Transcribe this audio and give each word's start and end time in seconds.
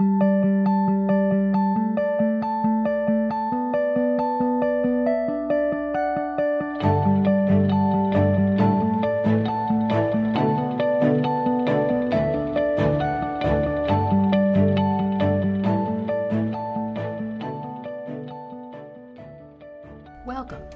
Welcome 0.00 0.12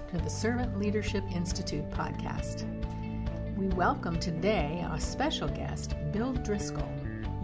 to 0.08 0.18
the 0.18 0.28
Servant 0.28 0.80
Leadership 0.80 1.22
Institute 1.32 1.88
podcast. 1.90 2.66
We 3.56 3.68
welcome 3.68 4.18
today 4.18 4.84
our 4.84 4.98
special 4.98 5.46
guest, 5.46 5.94
Bill 6.10 6.32
Driscoll, 6.32 6.92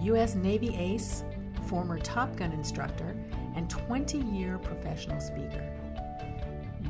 U.S. 0.00 0.34
Navy 0.34 0.74
ace, 0.74 1.22
former 1.68 1.98
Top 1.98 2.34
Gun 2.36 2.52
instructor, 2.52 3.14
and 3.54 3.68
20 3.68 4.18
year 4.18 4.58
professional 4.58 5.20
speaker. 5.20 5.72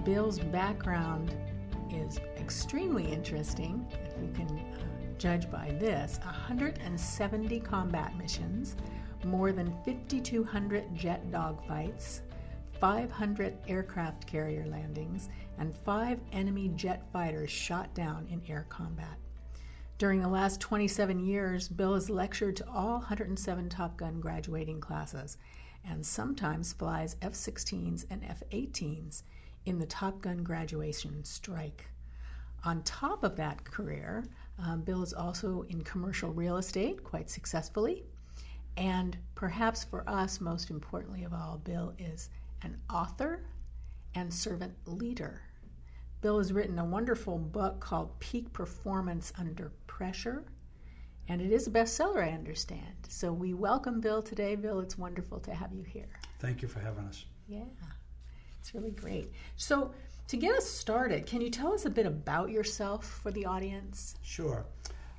Bill's 0.04 0.38
background 0.38 1.34
is 1.90 2.18
extremely 2.38 3.10
interesting, 3.12 3.86
if 3.92 4.22
you 4.22 4.32
can 4.32 4.58
uh, 4.58 5.18
judge 5.18 5.50
by 5.50 5.74
this 5.80 6.18
170 6.24 7.60
combat 7.60 8.16
missions, 8.16 8.76
more 9.24 9.52
than 9.52 9.72
5,200 9.84 10.94
jet 10.94 11.28
dogfights, 11.30 12.20
500 12.80 13.58
aircraft 13.66 14.26
carrier 14.26 14.64
landings, 14.66 15.28
and 15.58 15.76
five 15.84 16.20
enemy 16.32 16.70
jet 16.76 17.02
fighters 17.12 17.50
shot 17.50 17.92
down 17.94 18.26
in 18.30 18.40
air 18.48 18.66
combat. 18.68 19.18
During 19.98 20.20
the 20.20 20.28
last 20.28 20.60
27 20.60 21.18
years, 21.18 21.68
Bill 21.68 21.94
has 21.94 22.08
lectured 22.08 22.54
to 22.56 22.68
all 22.68 22.98
107 22.98 23.68
Top 23.68 23.96
Gun 23.96 24.20
graduating 24.20 24.80
classes 24.80 25.38
and 25.84 26.06
sometimes 26.06 26.72
flies 26.72 27.16
F 27.20 27.32
16s 27.32 28.06
and 28.08 28.24
F 28.24 28.40
18s 28.52 29.24
in 29.66 29.80
the 29.80 29.86
Top 29.86 30.22
Gun 30.22 30.44
graduation 30.44 31.24
strike. 31.24 31.84
On 32.64 32.80
top 32.84 33.24
of 33.24 33.34
that 33.36 33.64
career, 33.64 34.24
um, 34.60 34.82
Bill 34.82 35.02
is 35.02 35.12
also 35.12 35.62
in 35.62 35.82
commercial 35.82 36.32
real 36.32 36.58
estate 36.58 37.02
quite 37.02 37.28
successfully. 37.28 38.04
And 38.76 39.18
perhaps 39.34 39.82
for 39.82 40.08
us, 40.08 40.40
most 40.40 40.70
importantly 40.70 41.24
of 41.24 41.32
all, 41.34 41.60
Bill 41.64 41.92
is 41.98 42.30
an 42.62 42.80
author 42.88 43.42
and 44.14 44.32
servant 44.32 44.74
leader. 44.86 45.42
Bill 46.20 46.38
has 46.38 46.52
written 46.52 46.78
a 46.80 46.84
wonderful 46.84 47.38
book 47.38 47.78
called 47.78 48.18
Peak 48.18 48.52
Performance 48.52 49.32
Under 49.38 49.70
Pressure, 49.86 50.44
and 51.28 51.40
it 51.40 51.52
is 51.52 51.68
a 51.68 51.70
bestseller, 51.70 52.24
I 52.24 52.30
understand. 52.30 53.06
So 53.08 53.32
we 53.32 53.54
welcome 53.54 54.00
Bill 54.00 54.20
today. 54.20 54.56
Bill, 54.56 54.80
it's 54.80 54.98
wonderful 54.98 55.38
to 55.40 55.54
have 55.54 55.72
you 55.72 55.84
here. 55.84 56.08
Thank 56.40 56.60
you 56.60 56.66
for 56.66 56.80
having 56.80 57.04
us. 57.04 57.24
Yeah, 57.46 57.64
it's 58.58 58.74
really 58.74 58.90
great. 58.90 59.30
So, 59.56 59.92
to 60.26 60.36
get 60.36 60.54
us 60.56 60.68
started, 60.68 61.24
can 61.24 61.40
you 61.40 61.48
tell 61.50 61.72
us 61.72 61.86
a 61.86 61.90
bit 61.90 62.04
about 62.04 62.50
yourself 62.50 63.06
for 63.06 63.30
the 63.30 63.46
audience? 63.46 64.16
Sure. 64.20 64.66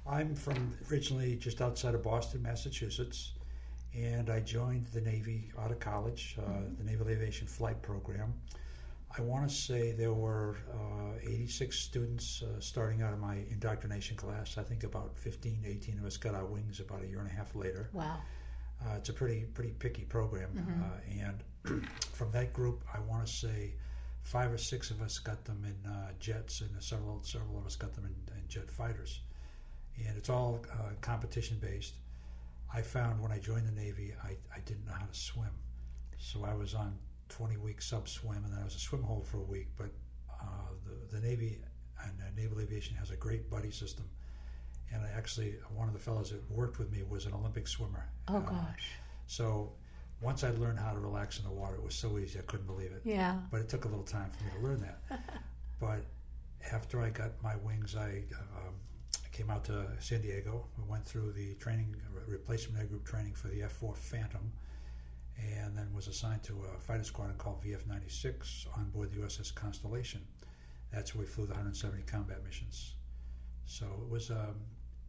I'm 0.06 0.36
from 0.36 0.78
originally 0.92 1.36
just 1.36 1.62
outside 1.62 1.96
of 1.96 2.04
Boston, 2.04 2.44
Massachusetts, 2.44 3.32
and 3.96 4.30
I 4.30 4.42
joined 4.42 4.88
the 4.88 5.02
Navy 5.02 5.50
out 5.58 5.72
of 5.72 5.80
college, 5.80 6.36
uh, 6.38 6.42
mm-hmm. 6.42 6.76
the 6.76 6.84
Naval 6.84 7.10
Aviation 7.10 7.48
Flight 7.48 7.82
Program. 7.82 8.34
I 9.18 9.22
want 9.22 9.50
to 9.50 9.54
say 9.56 9.92
there 9.92 10.14
were 10.14 10.58
uh, 10.72 11.18
86 11.22 11.78
students 11.78 12.44
uh, 12.44 12.60
starting 12.60 13.02
out 13.02 13.12
of 13.12 13.20
my 13.20 13.38
indoctrination 13.50 14.16
class. 14.16 14.58
I 14.58 14.64
think 14.64 14.84
about 14.84 15.18
15, 15.18 15.64
18 15.66 15.98
of 16.00 16.06
us 16.06 16.18
got 16.18 16.36
our 16.36 16.46
wings 16.46 16.80
about 16.80 17.04
a 17.04 17.08
year 17.08 17.20
and 17.20 17.28
a 17.28 17.34
half 17.34 17.56
later. 17.56 17.90
Wow. 17.92 18.18
Uh, 18.86 18.96
it's 18.96 19.10
a 19.10 19.14
pretty 19.14 19.44
pretty 19.54 19.72
picky 19.72 20.04
program, 20.04 20.50
Mhm. 20.54 20.84
uh, 20.84 21.26
and 21.66 21.86
from 22.14 22.32
that 22.32 22.54
group, 22.54 22.86
I 22.94 23.00
want 23.00 23.26
to 23.26 23.32
say 23.32 23.74
five 24.22 24.54
or 24.54 24.58
six 24.58 24.90
of 24.92 25.02
us 25.02 25.20
got 25.20 25.44
them 25.44 25.66
in 25.66 25.92
uh, 25.92 26.12
jets, 26.20 26.62
and 26.62 26.70
several 26.82 27.22
several 27.24 27.58
of 27.58 27.66
us 27.66 27.76
got 27.76 27.94
them 27.94 28.06
in, 28.06 28.38
in 28.38 28.48
jet 28.48 28.70
fighters, 28.72 29.20
and 29.98 30.16
it's 30.18 30.30
all 30.30 30.64
uh, 30.72 30.92
competition 31.02 31.58
based. 31.60 31.96
I 32.74 32.82
found 32.82 33.20
when 33.22 33.32
I 33.34 33.40
joined 33.40 33.68
the 33.68 33.72
Navy, 33.74 34.14
I, 34.24 34.38
I 34.56 34.60
didn't 34.62 34.86
know 34.86 34.94
how 34.94 35.08
to 35.08 35.20
swim, 35.20 35.52
so 36.18 36.46
I 36.46 36.54
was 36.54 36.74
on 36.74 36.98
20 37.30 37.58
week 37.58 37.82
sub 37.82 38.08
swim, 38.08 38.44
and 38.44 38.54
then 38.54 38.60
I 38.62 38.64
was 38.66 38.76
a 38.76 38.80
swim 38.80 39.04
hole 39.04 39.22
for 39.24 39.38
a 39.38 39.44
week. 39.44 39.68
But 39.78 39.90
uh, 40.42 40.46
the, 40.86 41.18
the 41.20 41.26
Navy 41.28 41.62
and 42.04 42.14
uh, 42.22 42.26
Naval 42.36 42.60
Aviation 42.62 42.96
has 42.98 43.12
a 43.12 43.16
great 43.16 43.50
buddy 43.50 43.72
system. 43.72 44.06
And 44.92 45.04
I 45.04 45.10
actually, 45.16 45.56
one 45.76 45.88
of 45.88 45.94
the 45.94 46.00
fellows 46.00 46.32
that 46.32 46.50
worked 46.50 46.80
with 46.80 46.92
me 46.92 47.04
was 47.08 47.26
an 47.26 47.34
Olympic 47.34 47.68
swimmer. 47.68 48.06
Oh, 48.28 48.38
Uh, 48.38 48.40
gosh. 48.40 48.92
So 49.28 49.72
once 50.22 50.44
I 50.44 50.50
learned 50.52 50.80
how 50.80 50.94
to 50.94 51.00
relax 51.00 51.38
in 51.38 51.46
the 51.46 51.52
water, 51.52 51.76
it 51.76 51.84
was 51.84 51.94
so 51.96 52.18
easy, 52.18 52.40
I 52.40 52.42
couldn't 52.44 52.66
believe 52.66 52.92
it. 52.92 53.02
Yeah. 53.06 53.40
But 53.52 53.62
it 53.62 53.70
took 53.70 53.86
a 53.86 53.88
little 53.88 54.04
time 54.04 54.32
for 54.32 54.44
me 54.46 54.52
to 54.60 54.68
learn 54.68 54.82
that. 54.82 55.22
but 55.80 56.04
after 56.74 57.00
I 57.02 57.10
got 57.12 57.32
my 57.44 57.56
wings, 57.58 57.96
I 57.96 58.24
um, 58.58 58.74
came 59.32 59.50
out 59.52 59.64
to 59.66 59.86
San 60.00 60.22
Diego. 60.22 60.66
We 60.78 60.84
went 60.90 61.06
through 61.06 61.34
the 61.34 61.54
training, 61.56 61.96
re- 62.12 62.24
replacement 62.28 62.80
air 62.82 62.88
group 62.88 63.06
training 63.06 63.34
for 63.34 63.48
the 63.50 63.62
F 63.62 63.72
4 63.74 63.94
Phantom, 63.96 64.52
and 65.40 65.78
then 65.78 65.94
was 65.94 66.08
assigned 66.08 66.44
to 66.44 66.54
a 66.76 66.80
fighter 66.80 67.04
squadron 67.04 67.38
called 67.38 67.64
VF 67.64 67.86
96 67.88 68.68
on 68.76 68.90
board 68.90 69.12
the 69.12 69.18
USS 69.18 69.54
Constellation. 69.54 70.22
That's 70.92 71.14
where 71.14 71.22
we 71.22 71.28
flew 71.28 71.46
the 71.46 71.54
170 71.54 72.04
combat 72.04 72.44
missions. 72.44 72.94
So 73.66 73.86
it 74.04 74.10
was, 74.10 74.32
um, 74.32 74.56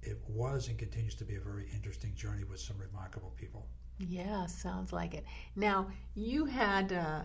it 0.02 0.18
was 0.28 0.68
and 0.68 0.78
continues 0.78 1.14
to 1.16 1.24
be 1.24 1.36
a 1.36 1.40
very 1.40 1.66
interesting 1.74 2.14
journey 2.14 2.44
with 2.44 2.60
some 2.60 2.76
remarkable 2.78 3.32
people. 3.36 3.66
Yeah, 3.98 4.46
sounds 4.46 4.92
like 4.92 5.14
it. 5.14 5.24
Now, 5.56 5.88
you 6.14 6.44
had 6.44 6.92
uh, 6.92 7.22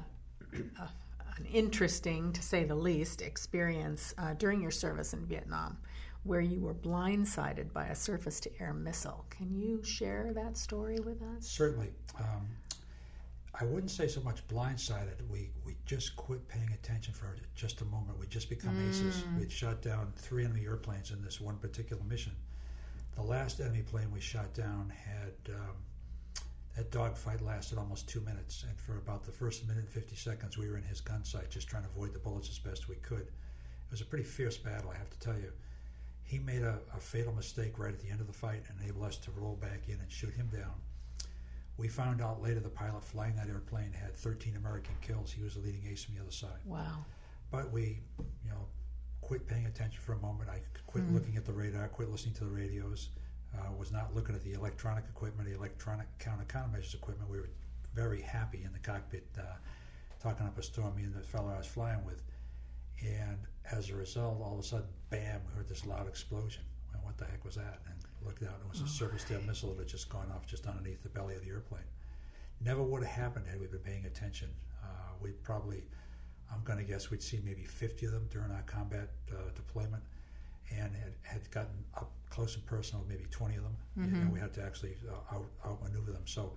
a, 0.79 0.89
an 1.37 1.45
interesting, 1.51 2.31
to 2.33 2.41
say 2.41 2.63
the 2.63 2.75
least, 2.75 3.21
experience 3.21 4.13
uh, 4.17 4.33
during 4.33 4.61
your 4.61 4.71
service 4.71 5.13
in 5.13 5.25
Vietnam 5.25 5.77
where 6.25 6.41
you 6.41 6.59
were 6.59 6.73
blindsided 6.73 7.71
by 7.71 7.85
a 7.85 7.95
surface 7.95 8.39
to 8.39 8.49
air 8.59 8.73
missile. 8.73 9.25
Can 9.29 9.53
you 9.53 9.83
share 9.83 10.31
that 10.33 10.57
story 10.57 10.97
with 10.99 11.21
us? 11.21 11.47
Certainly. 11.47 11.91
Um, 12.19 12.47
I 13.57 13.63
wouldn't 13.63 13.91
say 13.91 14.07
so 14.07 14.19
much 14.21 14.45
blindsided. 14.49 15.27
We 15.29 15.49
we 15.65 15.77
just 15.85 16.15
quit 16.17 16.45
paying 16.49 16.71
attention 16.73 17.13
for 17.13 17.37
just 17.55 17.81
a 17.81 17.85
moment. 17.85 18.19
We 18.19 18.27
just 18.27 18.49
become 18.49 18.75
aces. 18.85 19.25
We'd 19.37 19.51
shot 19.51 19.81
down 19.81 20.11
three 20.17 20.43
enemy 20.43 20.65
airplanes 20.65 21.11
in 21.11 21.21
this 21.21 21.39
one 21.39 21.57
particular 21.57 22.03
mission. 22.03 22.33
The 23.15 23.21
last 23.21 23.61
enemy 23.61 23.81
plane 23.81 24.11
we 24.11 24.19
shot 24.19 24.53
down 24.53 24.89
had 24.89 25.55
um, 25.55 25.75
that 26.75 26.91
dogfight 26.91 27.41
lasted 27.41 27.77
almost 27.77 28.09
two 28.09 28.19
minutes, 28.19 28.65
and 28.67 28.77
for 28.77 28.97
about 28.97 29.23
the 29.23 29.31
first 29.31 29.65
minute 29.65 29.83
and 29.83 29.89
fifty 29.89 30.17
seconds, 30.17 30.57
we 30.57 30.69
were 30.69 30.77
in 30.77 30.83
his 30.83 30.99
gun 30.99 31.23
sight, 31.23 31.49
just 31.49 31.69
trying 31.69 31.83
to 31.83 31.89
avoid 31.89 32.13
the 32.13 32.19
bullets 32.19 32.49
as 32.49 32.59
best 32.59 32.89
we 32.89 32.95
could. 32.97 33.21
It 33.21 33.91
was 33.91 34.01
a 34.01 34.05
pretty 34.05 34.25
fierce 34.25 34.57
battle, 34.57 34.91
I 34.93 34.97
have 34.97 35.09
to 35.11 35.19
tell 35.19 35.37
you. 35.37 35.53
He 36.23 36.39
made 36.39 36.63
a, 36.63 36.79
a 36.93 36.99
fatal 36.99 37.31
mistake 37.33 37.79
right 37.79 37.93
at 37.93 38.01
the 38.01 38.09
end 38.09 38.19
of 38.19 38.27
the 38.27 38.33
fight, 38.33 38.63
and 38.67 38.81
enabled 38.81 39.05
us 39.05 39.17
to 39.17 39.31
roll 39.31 39.55
back 39.55 39.87
in 39.87 39.99
and 40.01 40.11
shoot 40.11 40.33
him 40.33 40.47
down. 40.47 40.73
We 41.77 41.87
found 41.87 42.21
out 42.21 42.41
later 42.41 42.59
the 42.59 42.69
pilot 42.69 43.03
flying 43.03 43.35
that 43.35 43.47
airplane 43.49 43.91
had 43.91 44.15
13 44.15 44.55
American 44.55 44.95
kills. 45.01 45.31
He 45.31 45.43
was 45.43 45.55
the 45.55 45.61
leading 45.61 45.85
ace 45.91 46.05
on 46.09 46.15
the 46.15 46.21
other 46.21 46.31
side. 46.31 46.59
Wow. 46.65 47.05
But 47.51 47.71
we, 47.71 47.99
you 48.17 48.49
know, 48.49 48.65
quit 49.21 49.47
paying 49.47 49.65
attention 49.65 50.01
for 50.01 50.13
a 50.13 50.19
moment. 50.19 50.49
I 50.49 50.61
quit 50.87 51.11
looking 51.11 51.35
at 51.35 51.45
the 51.45 51.51
radar, 51.51 51.87
quit 51.87 52.09
listening 52.09 52.35
to 52.35 52.45
the 52.45 52.49
radios, 52.49 53.09
uh, 53.57 53.71
was 53.77 53.91
not 53.91 54.15
looking 54.15 54.35
at 54.35 54.43
the 54.43 54.53
electronic 54.53 55.03
equipment, 55.09 55.49
the 55.49 55.55
electronic 55.55 56.07
counter 56.19 56.45
countermeasures 56.45 56.93
equipment. 56.93 57.29
We 57.29 57.39
were 57.39 57.49
very 57.93 58.21
happy 58.21 58.61
in 58.63 58.71
the 58.71 58.79
cockpit, 58.79 59.27
uh, 59.37 59.41
talking 60.21 60.45
up 60.45 60.57
a 60.57 60.63
storm, 60.63 60.95
me 60.95 61.03
and 61.03 61.13
the 61.13 61.21
fellow 61.21 61.51
I 61.53 61.57
was 61.57 61.67
flying 61.67 62.03
with. 62.05 62.21
And 63.01 63.39
as 63.71 63.89
a 63.89 63.95
result, 63.95 64.41
all 64.41 64.53
of 64.53 64.59
a 64.59 64.63
sudden, 64.63 64.87
bam, 65.09 65.41
we 65.47 65.53
heard 65.53 65.67
this 65.67 65.85
loud 65.85 66.07
explosion. 66.07 66.63
Well, 66.93 67.01
what 67.03 67.17
the 67.17 67.25
heck 67.25 67.43
was 67.43 67.55
that? 67.55 67.81
And 67.87 67.95
looked 68.25 68.43
out, 68.43 68.55
and 68.55 68.63
it 68.65 68.69
was 68.69 68.81
a 68.81 68.87
surface-to-air 68.87 69.41
missile 69.41 69.69
that 69.73 69.79
had 69.79 69.87
just 69.87 70.09
gone 70.09 70.31
off 70.35 70.45
just 70.45 70.65
underneath 70.67 71.01
the 71.03 71.09
belly 71.09 71.35
of 71.35 71.43
the 71.43 71.49
airplane. 71.49 71.83
Never 72.63 72.81
would 72.83 73.03
have 73.03 73.11
happened 73.11 73.45
had 73.47 73.59
we 73.59 73.67
been 73.67 73.79
paying 73.79 74.05
attention. 74.05 74.49
Uh, 74.83 74.87
we 75.21 75.31
probably, 75.31 75.83
I'm 76.51 76.63
going 76.63 76.79
to 76.79 76.85
guess, 76.85 77.09
we'd 77.09 77.21
seen 77.23 77.43
maybe 77.45 77.63
50 77.63 78.05
of 78.07 78.11
them 78.13 78.27
during 78.31 78.51
our 78.51 78.63
combat 78.63 79.09
uh, 79.31 79.49
deployment, 79.55 80.03
and 80.71 80.95
had, 80.95 81.13
had 81.23 81.51
gotten 81.51 81.83
up 81.95 82.11
close 82.29 82.55
and 82.55 82.65
personal, 82.65 83.05
maybe 83.07 83.25
20 83.29 83.55
of 83.55 83.63
them. 83.63 83.75
You 83.97 84.03
know, 84.25 84.31
we 84.33 84.39
had 84.39 84.53
to 84.55 84.63
actually 84.63 84.95
uh, 85.09 85.35
out, 85.35 85.45
outmaneuver 85.65 86.11
them. 86.11 86.23
So, 86.25 86.53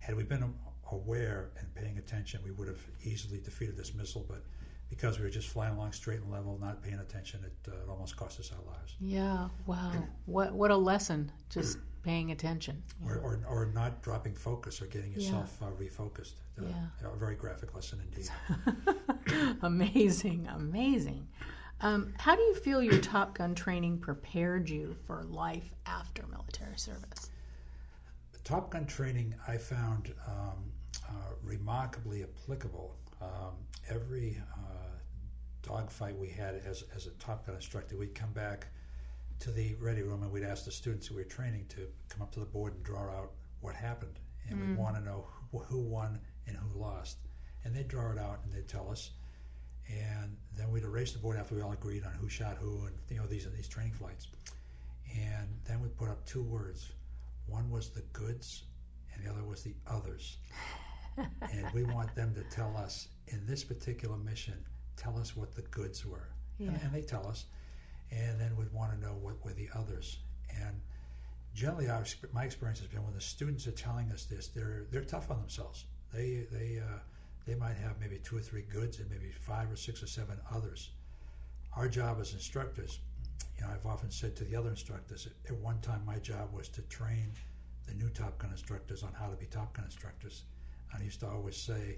had 0.00 0.16
we 0.16 0.24
been 0.24 0.52
aware 0.90 1.50
and 1.58 1.72
paying 1.74 1.98
attention, 1.98 2.40
we 2.44 2.50
would 2.50 2.66
have 2.68 2.80
easily 3.04 3.38
defeated 3.38 3.76
this 3.76 3.94
missile. 3.94 4.24
But 4.28 4.42
because 4.92 5.18
we 5.18 5.24
were 5.24 5.30
just 5.30 5.48
flying 5.48 5.74
along 5.74 5.90
straight 5.92 6.20
and 6.20 6.30
level, 6.30 6.58
not 6.60 6.82
paying 6.82 6.98
attention, 6.98 7.40
it, 7.42 7.70
uh, 7.72 7.76
it 7.82 7.88
almost 7.88 8.14
cost 8.14 8.38
us 8.38 8.52
our 8.52 8.72
lives. 8.72 8.94
Yeah, 9.00 9.48
wow. 9.64 9.92
What 10.26 10.52
what 10.52 10.70
a 10.70 10.76
lesson 10.76 11.32
just 11.48 11.78
paying 12.02 12.30
attention. 12.30 12.82
or, 13.06 13.16
or, 13.18 13.40
or 13.48 13.66
not 13.74 14.02
dropping 14.02 14.34
focus 14.34 14.82
or 14.82 14.86
getting 14.86 15.12
yourself 15.12 15.56
uh, 15.62 15.66
refocused. 15.80 16.34
Uh, 16.60 16.64
Yeah. 16.68 17.08
A 17.10 17.16
very 17.16 17.36
graphic 17.36 17.74
lesson 17.74 18.00
indeed. 18.06 18.28
amazing, 19.62 20.46
amazing. 20.54 21.26
Um, 21.80 22.12
how 22.18 22.36
do 22.36 22.42
you 22.42 22.54
feel 22.56 22.82
your 22.82 22.98
Top 22.98 23.34
Gun 23.38 23.54
training 23.54 23.98
prepared 23.98 24.68
you 24.68 24.94
for 25.06 25.22
life 25.24 25.72
after 25.86 26.26
military 26.26 26.76
service? 26.76 27.30
Top 28.44 28.70
Gun 28.70 28.84
training 28.84 29.34
I 29.48 29.56
found 29.56 30.12
um, 30.28 30.58
uh, 31.08 31.12
remarkably 31.42 32.24
applicable. 32.24 32.94
Um, 33.22 33.54
every 33.88 34.40
uh, 34.54 34.61
dogfight 35.62 36.16
we 36.16 36.28
had 36.28 36.60
as, 36.66 36.84
as 36.94 37.06
a 37.06 37.10
Top 37.12 37.46
Gun 37.46 37.54
instructor, 37.54 37.96
we'd 37.96 38.14
come 38.14 38.32
back 38.32 38.66
to 39.40 39.50
the 39.50 39.74
ready 39.80 40.02
room 40.02 40.22
and 40.22 40.30
we'd 40.30 40.44
ask 40.44 40.64
the 40.64 40.70
students 40.70 41.06
who 41.06 41.16
we 41.16 41.22
were 41.22 41.28
training 41.28 41.66
to 41.68 41.88
come 42.08 42.22
up 42.22 42.30
to 42.32 42.40
the 42.40 42.46
board 42.46 42.74
and 42.74 42.82
draw 42.84 43.10
out 43.10 43.32
what 43.60 43.74
happened. 43.74 44.18
And 44.48 44.58
mm. 44.58 44.68
we'd 44.68 44.78
want 44.78 44.96
to 44.96 45.02
know 45.02 45.26
who, 45.50 45.58
who 45.58 45.80
won 45.80 46.20
and 46.46 46.56
who 46.56 46.78
lost. 46.78 47.18
And 47.64 47.74
they'd 47.74 47.88
draw 47.88 48.12
it 48.12 48.18
out 48.18 48.40
and 48.44 48.52
they'd 48.52 48.68
tell 48.68 48.90
us. 48.90 49.10
And 49.88 50.36
then 50.56 50.70
we'd 50.70 50.84
erase 50.84 51.12
the 51.12 51.18
board 51.18 51.36
after 51.36 51.54
we 51.54 51.62
all 51.62 51.72
agreed 51.72 52.04
on 52.04 52.12
who 52.12 52.28
shot 52.28 52.56
who 52.56 52.86
and 52.86 52.96
you 53.10 53.16
know 53.16 53.26
these 53.26 53.46
are 53.46 53.50
these 53.50 53.68
training 53.68 53.92
flights. 53.94 54.28
And 55.14 55.48
then 55.64 55.80
we'd 55.80 55.96
put 55.96 56.08
up 56.08 56.24
two 56.24 56.42
words. 56.42 56.92
One 57.46 57.70
was 57.70 57.90
the 57.90 58.02
goods 58.12 58.62
and 59.14 59.24
the 59.24 59.30
other 59.30 59.44
was 59.44 59.62
the 59.62 59.74
others. 59.86 60.38
and 61.16 61.66
we 61.74 61.84
want 61.84 62.14
them 62.14 62.34
to 62.34 62.42
tell 62.54 62.76
us 62.76 63.08
in 63.28 63.44
this 63.46 63.64
particular 63.64 64.16
mission, 64.16 64.64
tell 64.96 65.18
us 65.18 65.36
what 65.36 65.54
the 65.54 65.62
goods 65.62 66.04
were. 66.04 66.28
Yeah. 66.58 66.68
And, 66.68 66.80
and 66.82 66.92
they 66.92 67.02
tell 67.02 67.26
us 67.26 67.46
and 68.12 68.38
then 68.38 68.56
we'd 68.56 68.72
want 68.72 68.92
to 68.92 69.00
know 69.00 69.14
what 69.20 69.42
were 69.44 69.52
the 69.52 69.68
others. 69.74 70.18
And 70.60 70.80
generally, 71.54 71.88
our, 71.88 72.04
my 72.32 72.44
experience 72.44 72.78
has 72.80 72.88
been 72.88 73.02
when 73.04 73.14
the 73.14 73.20
students 73.20 73.66
are 73.66 73.72
telling 73.72 74.10
us 74.12 74.24
this, 74.24 74.48
they're 74.48 74.86
they're 74.90 75.04
tough 75.04 75.30
on 75.30 75.40
themselves. 75.40 75.86
They 76.12 76.46
they 76.52 76.78
uh, 76.78 76.98
they 77.46 77.54
might 77.54 77.76
have 77.76 77.98
maybe 78.00 78.20
two 78.22 78.36
or 78.36 78.40
three 78.40 78.62
goods 78.62 78.98
and 78.98 79.10
maybe 79.10 79.30
five 79.30 79.70
or 79.70 79.76
six 79.76 80.02
or 80.02 80.06
seven 80.06 80.38
others. 80.52 80.90
Our 81.74 81.88
job 81.88 82.18
as 82.20 82.34
instructors, 82.34 83.00
you 83.56 83.64
know, 83.64 83.72
I've 83.72 83.86
often 83.86 84.10
said 84.10 84.36
to 84.36 84.44
the 84.44 84.54
other 84.54 84.68
instructors, 84.68 85.26
at 85.48 85.56
one 85.56 85.80
time 85.80 86.02
my 86.04 86.18
job 86.18 86.52
was 86.52 86.68
to 86.68 86.82
train 86.82 87.32
the 87.86 87.94
new 87.94 88.10
Top 88.10 88.38
Gun 88.38 88.50
instructors 88.50 89.02
on 89.02 89.12
how 89.14 89.28
to 89.28 89.36
be 89.36 89.46
Top 89.46 89.72
Gun 89.74 89.86
instructors. 89.86 90.42
I 90.94 91.02
used 91.02 91.20
to 91.20 91.28
always 91.28 91.56
say 91.56 91.96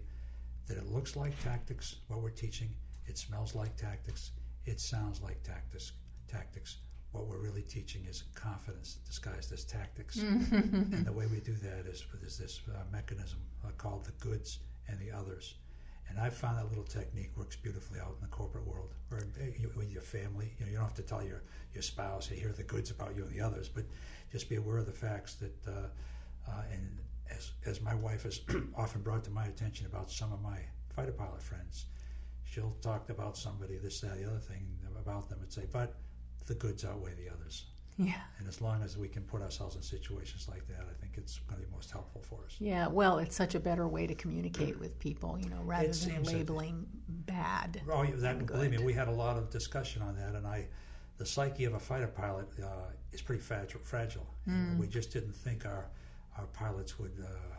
that 0.68 0.76
it 0.78 0.86
looks 0.86 1.16
like 1.16 1.38
tactics, 1.42 1.96
what 2.06 2.22
we're 2.22 2.30
teaching, 2.30 2.70
it 3.06 3.18
smells 3.18 3.54
like 3.54 3.76
tactics, 3.76 4.32
it 4.64 4.80
sounds 4.80 5.20
like 5.20 5.42
tactics 5.42 5.92
tactics. 6.28 6.78
What 7.12 7.28
we're 7.28 7.38
really 7.38 7.62
teaching 7.62 8.04
is 8.06 8.24
confidence 8.34 8.98
disguised 9.06 9.52
as 9.52 9.64
tactics. 9.64 10.18
and 10.18 11.06
the 11.06 11.12
way 11.12 11.26
we 11.26 11.38
do 11.40 11.54
that 11.54 11.86
is 11.86 12.04
there's 12.20 12.38
this 12.38 12.60
uh, 12.68 12.82
mechanism 12.90 13.38
uh, 13.64 13.70
called 13.78 14.04
the 14.04 14.12
goods 14.12 14.58
and 14.88 14.98
the 14.98 15.12
others. 15.12 15.54
And 16.08 16.18
I've 16.18 16.34
found 16.34 16.58
that 16.58 16.68
little 16.68 16.84
technique 16.84 17.30
works 17.36 17.56
beautifully 17.56 18.00
out 18.00 18.14
in 18.16 18.20
the 18.20 18.34
corporate 18.34 18.66
world 18.66 18.94
or 19.10 19.22
with 19.76 19.90
your 19.90 20.02
family. 20.02 20.52
You 20.58 20.66
know, 20.66 20.72
you 20.72 20.76
don't 20.76 20.86
have 20.86 20.94
to 20.94 21.02
tell 21.02 21.24
your, 21.24 21.42
your 21.72 21.82
spouse, 21.82 22.26
hey, 22.26 22.36
here 22.36 22.50
are 22.50 22.52
the 22.52 22.64
goods 22.64 22.90
about 22.90 23.16
you 23.16 23.22
and 23.22 23.32
the 23.32 23.40
others, 23.40 23.68
but 23.68 23.84
just 24.30 24.48
be 24.48 24.56
aware 24.56 24.78
of 24.78 24.86
the 24.86 24.92
facts 24.92 25.34
that, 25.34 25.56
uh, 25.66 25.88
uh, 26.48 26.62
and 26.72 26.98
as, 27.30 27.52
as 27.64 27.80
my 27.80 27.94
wife 27.94 28.24
has 28.24 28.40
often 28.76 29.02
brought 29.02 29.24
to 29.24 29.30
my 29.30 29.46
attention 29.46 29.86
about 29.86 30.10
some 30.10 30.32
of 30.32 30.42
my 30.42 30.58
fighter 30.94 31.12
pilot 31.12 31.42
friends, 31.42 31.86
she'll 32.54 32.76
talk 32.82 33.10
about 33.10 33.36
somebody, 33.36 33.78
this, 33.78 34.00
that, 34.00 34.18
the 34.18 34.26
other 34.26 34.38
thing 34.38 34.66
about 35.00 35.28
them 35.28 35.40
and 35.42 35.52
say, 35.52 35.64
but 35.72 35.94
the 36.46 36.54
goods 36.54 36.84
outweigh 36.84 37.14
the 37.14 37.28
others. 37.32 37.64
Yeah. 37.96 38.14
And 38.38 38.48
as 38.48 38.60
long 38.60 38.82
as 38.82 38.96
we 38.96 39.08
can 39.08 39.22
put 39.22 39.42
ourselves 39.42 39.76
in 39.76 39.82
situations 39.82 40.48
like 40.48 40.66
that, 40.68 40.86
I 40.90 41.00
think 41.00 41.14
it's 41.16 41.38
going 41.40 41.60
to 41.60 41.66
be 41.66 41.72
most 41.72 41.90
helpful 41.90 42.22
for 42.22 42.44
us. 42.44 42.56
Yeah, 42.58 42.88
well, 42.88 43.18
it's 43.18 43.36
such 43.36 43.54
a 43.54 43.60
better 43.60 43.86
way 43.86 44.06
to 44.06 44.14
communicate 44.14 44.78
with 44.80 44.98
people, 44.98 45.38
you 45.38 45.48
know, 45.48 45.60
rather 45.64 45.88
it 45.88 45.92
than 45.92 46.24
labeling 46.24 46.86
bad. 47.08 47.82
Oh, 47.90 48.04
that, 48.04 48.46
believe 48.46 48.70
me, 48.70 48.78
we 48.78 48.92
had 48.92 49.08
a 49.08 49.12
lot 49.12 49.36
of 49.36 49.50
discussion 49.50 50.02
on 50.02 50.16
that, 50.16 50.34
and 50.34 50.46
I, 50.46 50.66
the 51.18 51.26
psyche 51.26 51.66
of 51.66 51.74
a 51.74 51.78
fighter 51.78 52.08
pilot 52.08 52.48
uh, 52.60 52.90
is 53.12 53.22
pretty 53.22 53.42
fragile. 53.42 53.80
fragile. 53.84 54.26
Mm. 54.48 54.78
We 54.78 54.88
just 54.88 55.12
didn't 55.12 55.34
think 55.34 55.64
our 55.64 55.86
our 56.36 56.46
pilots 56.46 56.98
would 56.98 57.16
uh, 57.22 57.56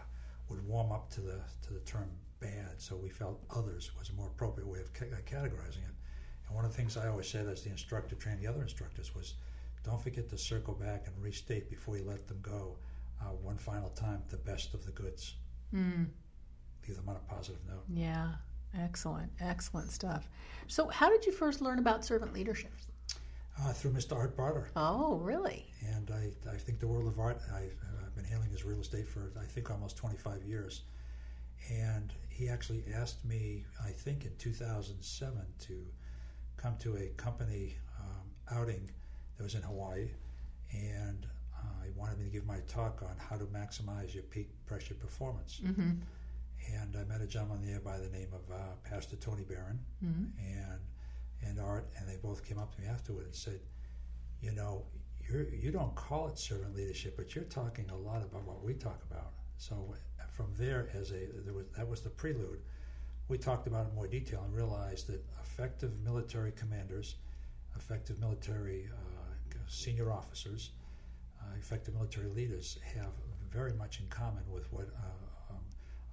would 0.49 0.67
warm 0.67 0.91
up 0.91 1.09
to 1.11 1.21
the 1.21 1.39
to 1.65 1.73
the 1.73 1.79
term 1.81 2.09
bad, 2.45 2.79
so 2.81 2.95
we 2.95 3.09
felt 3.09 3.43
others 3.55 3.91
was 3.97 4.09
a 4.09 4.13
more 4.13 4.27
appropriate 4.27 4.67
way 4.67 4.79
of 4.79 4.93
ca- 4.93 5.05
categorizing 5.25 5.83
it. 5.83 5.95
And 6.47 6.55
one 6.55 6.65
of 6.65 6.71
the 6.71 6.77
things 6.77 6.97
I 6.97 7.07
always 7.07 7.27
said 7.27 7.47
as 7.47 7.63
the 7.63 7.69
instructor 7.69 8.15
trained 8.15 8.39
the 8.39 8.47
other 8.47 8.61
instructors 8.61 9.15
was, 9.15 9.35
don't 9.83 10.01
forget 10.01 10.29
to 10.29 10.37
circle 10.37 10.73
back 10.73 11.07
and 11.07 11.23
restate 11.23 11.69
before 11.69 11.97
you 11.97 12.03
let 12.03 12.27
them 12.27 12.39
go 12.41 12.77
uh, 13.21 13.25
one 13.25 13.57
final 13.57 13.89
time 13.89 14.21
the 14.29 14.37
best 14.37 14.73
of 14.73 14.85
the 14.85 14.91
goods. 14.91 15.35
Mm. 15.73 16.07
Leave 16.87 16.97
them 16.97 17.09
on 17.09 17.15
a 17.15 17.33
positive 17.33 17.61
note. 17.67 17.83
Yeah, 17.89 18.33
excellent, 18.79 19.31
excellent 19.39 19.91
stuff. 19.91 20.27
So, 20.67 20.87
how 20.87 21.09
did 21.09 21.25
you 21.25 21.31
first 21.31 21.61
learn 21.61 21.79
about 21.79 22.05
servant 22.05 22.33
leadership? 22.33 22.71
Uh, 23.61 23.71
through 23.71 23.91
Mr. 23.91 24.17
Art 24.17 24.35
Barter. 24.35 24.69
Oh, 24.75 25.15
really? 25.17 25.65
And 25.95 26.11
I, 26.11 26.51
I 26.51 26.57
think 26.57 26.79
the 26.79 26.87
world 26.87 27.07
of 27.07 27.19
art, 27.19 27.39
I, 27.53 27.69
I've 28.03 28.15
been 28.15 28.25
handling 28.25 28.51
his 28.51 28.65
real 28.65 28.81
estate 28.81 29.07
for, 29.07 29.31
I 29.39 29.45
think, 29.45 29.71
almost 29.71 29.95
25 29.95 30.43
years. 30.43 30.81
And 31.69 32.13
he 32.29 32.49
actually 32.49 32.83
asked 32.93 33.23
me, 33.25 33.65
I 33.83 33.89
think 33.89 34.25
in 34.25 34.31
2007, 34.37 35.37
to 35.59 35.85
come 36.57 36.75
to 36.79 36.97
a 36.97 37.07
company 37.17 37.75
um, 37.99 38.57
outing 38.57 38.89
that 39.37 39.43
was 39.43 39.55
in 39.55 39.61
Hawaii, 39.61 40.09
and 40.71 41.25
uh, 41.57 41.83
he 41.85 41.91
wanted 41.91 42.19
me 42.19 42.25
to 42.25 42.31
give 42.31 42.45
my 42.45 42.59
talk 42.67 43.01
on 43.03 43.15
how 43.17 43.37
to 43.37 43.45
maximize 43.45 44.13
your 44.13 44.23
peak 44.23 44.49
pressure 44.65 44.93
performance. 44.93 45.61
Mm-hmm. 45.63 45.91
And 46.73 46.95
I 46.97 47.03
met 47.03 47.21
a 47.21 47.27
gentleman 47.27 47.65
there 47.65 47.79
by 47.79 47.97
the 47.99 48.09
name 48.09 48.29
of 48.33 48.53
uh, 48.53 48.57
Pastor 48.83 49.15
Tony 49.15 49.43
Baron 49.43 49.79
mm-hmm. 50.03 50.25
and 50.39 50.79
and 51.47 51.59
Art, 51.59 51.87
and 51.97 52.09
they 52.09 52.15
both 52.15 52.43
came 52.43 52.57
up 52.57 52.73
to 52.75 52.81
me 52.81 52.87
afterward 52.87 53.25
and 53.25 53.35
said, 53.35 53.59
"You 54.41 54.51
know, 54.51 54.83
you're, 55.29 55.47
you 55.49 55.71
don't 55.71 55.93
call 55.93 56.27
it 56.27 56.39
servant 56.39 56.75
leadership, 56.75 57.15
but 57.17 57.35
you're 57.35 57.43
talking 57.45 57.89
a 57.91 57.95
lot 57.95 58.23
about 58.23 58.45
what 58.45 58.63
we 58.63 58.73
talk 58.73 59.01
about." 59.09 59.33
So 59.57 59.95
from 60.31 60.53
there, 60.57 60.89
as 60.93 61.11
a 61.11 61.27
there 61.43 61.53
was 61.53 61.65
that 61.77 61.87
was 61.87 62.01
the 62.01 62.09
prelude 62.09 62.59
we 63.27 63.37
talked 63.37 63.67
about 63.67 63.85
it 63.85 63.89
in 63.89 63.95
more 63.95 64.07
detail 64.07 64.43
and 64.45 64.53
realized 64.55 65.07
that 65.07 65.23
effective 65.41 65.91
military 66.03 66.51
commanders, 66.51 67.15
effective 67.75 68.19
military 68.19 68.87
uh, 68.91 69.57
senior 69.67 70.11
officers, 70.11 70.71
uh, 71.41 71.45
effective 71.57 71.93
military 71.95 72.27
leaders 72.27 72.77
have 72.95 73.11
very 73.51 73.73
much 73.73 73.99
in 73.99 74.07
common 74.07 74.43
with 74.51 74.71
what 74.71 74.89
uh, 74.97 75.53
um, 75.53 75.61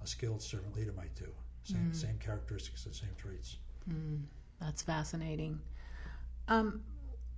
a 0.01 0.07
skilled 0.07 0.41
servant 0.41 0.75
leader 0.75 0.93
might 0.93 1.13
do. 1.15 1.27
Same, 1.63 1.91
mm. 1.91 1.95
same 1.95 2.17
characteristics, 2.17 2.83
the 2.83 2.93
same 2.93 3.15
traits. 3.17 3.57
Mm, 3.89 4.23
that's 4.59 4.81
fascinating. 4.81 5.59
Um, 6.47 6.81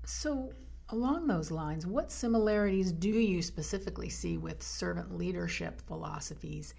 so, 0.06 0.52
along 0.89 1.27
those 1.27 1.51
lines, 1.51 1.85
what 1.85 2.11
similarities 2.11 2.91
do 2.91 3.09
you 3.09 3.41
specifically 3.41 4.09
see 4.09 4.37
with 4.37 4.61
servant 4.61 5.17
leadership 5.17 5.81
philosophies 5.87 6.73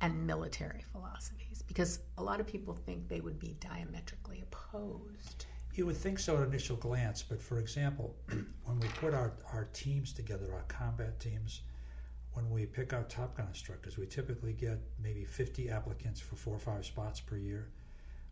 and 0.00 0.26
military 0.26 0.84
philosophies? 0.92 1.62
Because 1.66 2.00
a 2.18 2.22
lot 2.22 2.40
of 2.40 2.46
people 2.46 2.74
think 2.74 3.08
they 3.08 3.20
would 3.20 3.38
be 3.38 3.56
diametrically 3.60 4.42
opposed. 4.42 5.46
You 5.74 5.86
would 5.86 5.96
think 5.96 6.18
so 6.18 6.36
at 6.36 6.46
initial 6.46 6.76
glance, 6.76 7.22
but 7.22 7.40
for 7.40 7.58
example, 7.58 8.14
when 8.64 8.80
we 8.80 8.88
put 8.88 9.14
our, 9.14 9.32
our 9.52 9.68
teams 9.72 10.12
together, 10.12 10.52
our 10.52 10.64
combat 10.68 11.18
teams, 11.20 11.62
when 12.34 12.50
we 12.50 12.66
pick 12.66 12.92
our 12.92 13.04
Top 13.04 13.36
Gun 13.36 13.46
instructors, 13.46 13.96
we 13.96 14.06
typically 14.06 14.52
get 14.52 14.78
maybe 15.02 15.24
50 15.24 15.70
applicants 15.70 16.20
for 16.20 16.36
four 16.36 16.54
or 16.54 16.58
five 16.58 16.84
spots 16.84 17.20
per 17.20 17.36
year. 17.36 17.68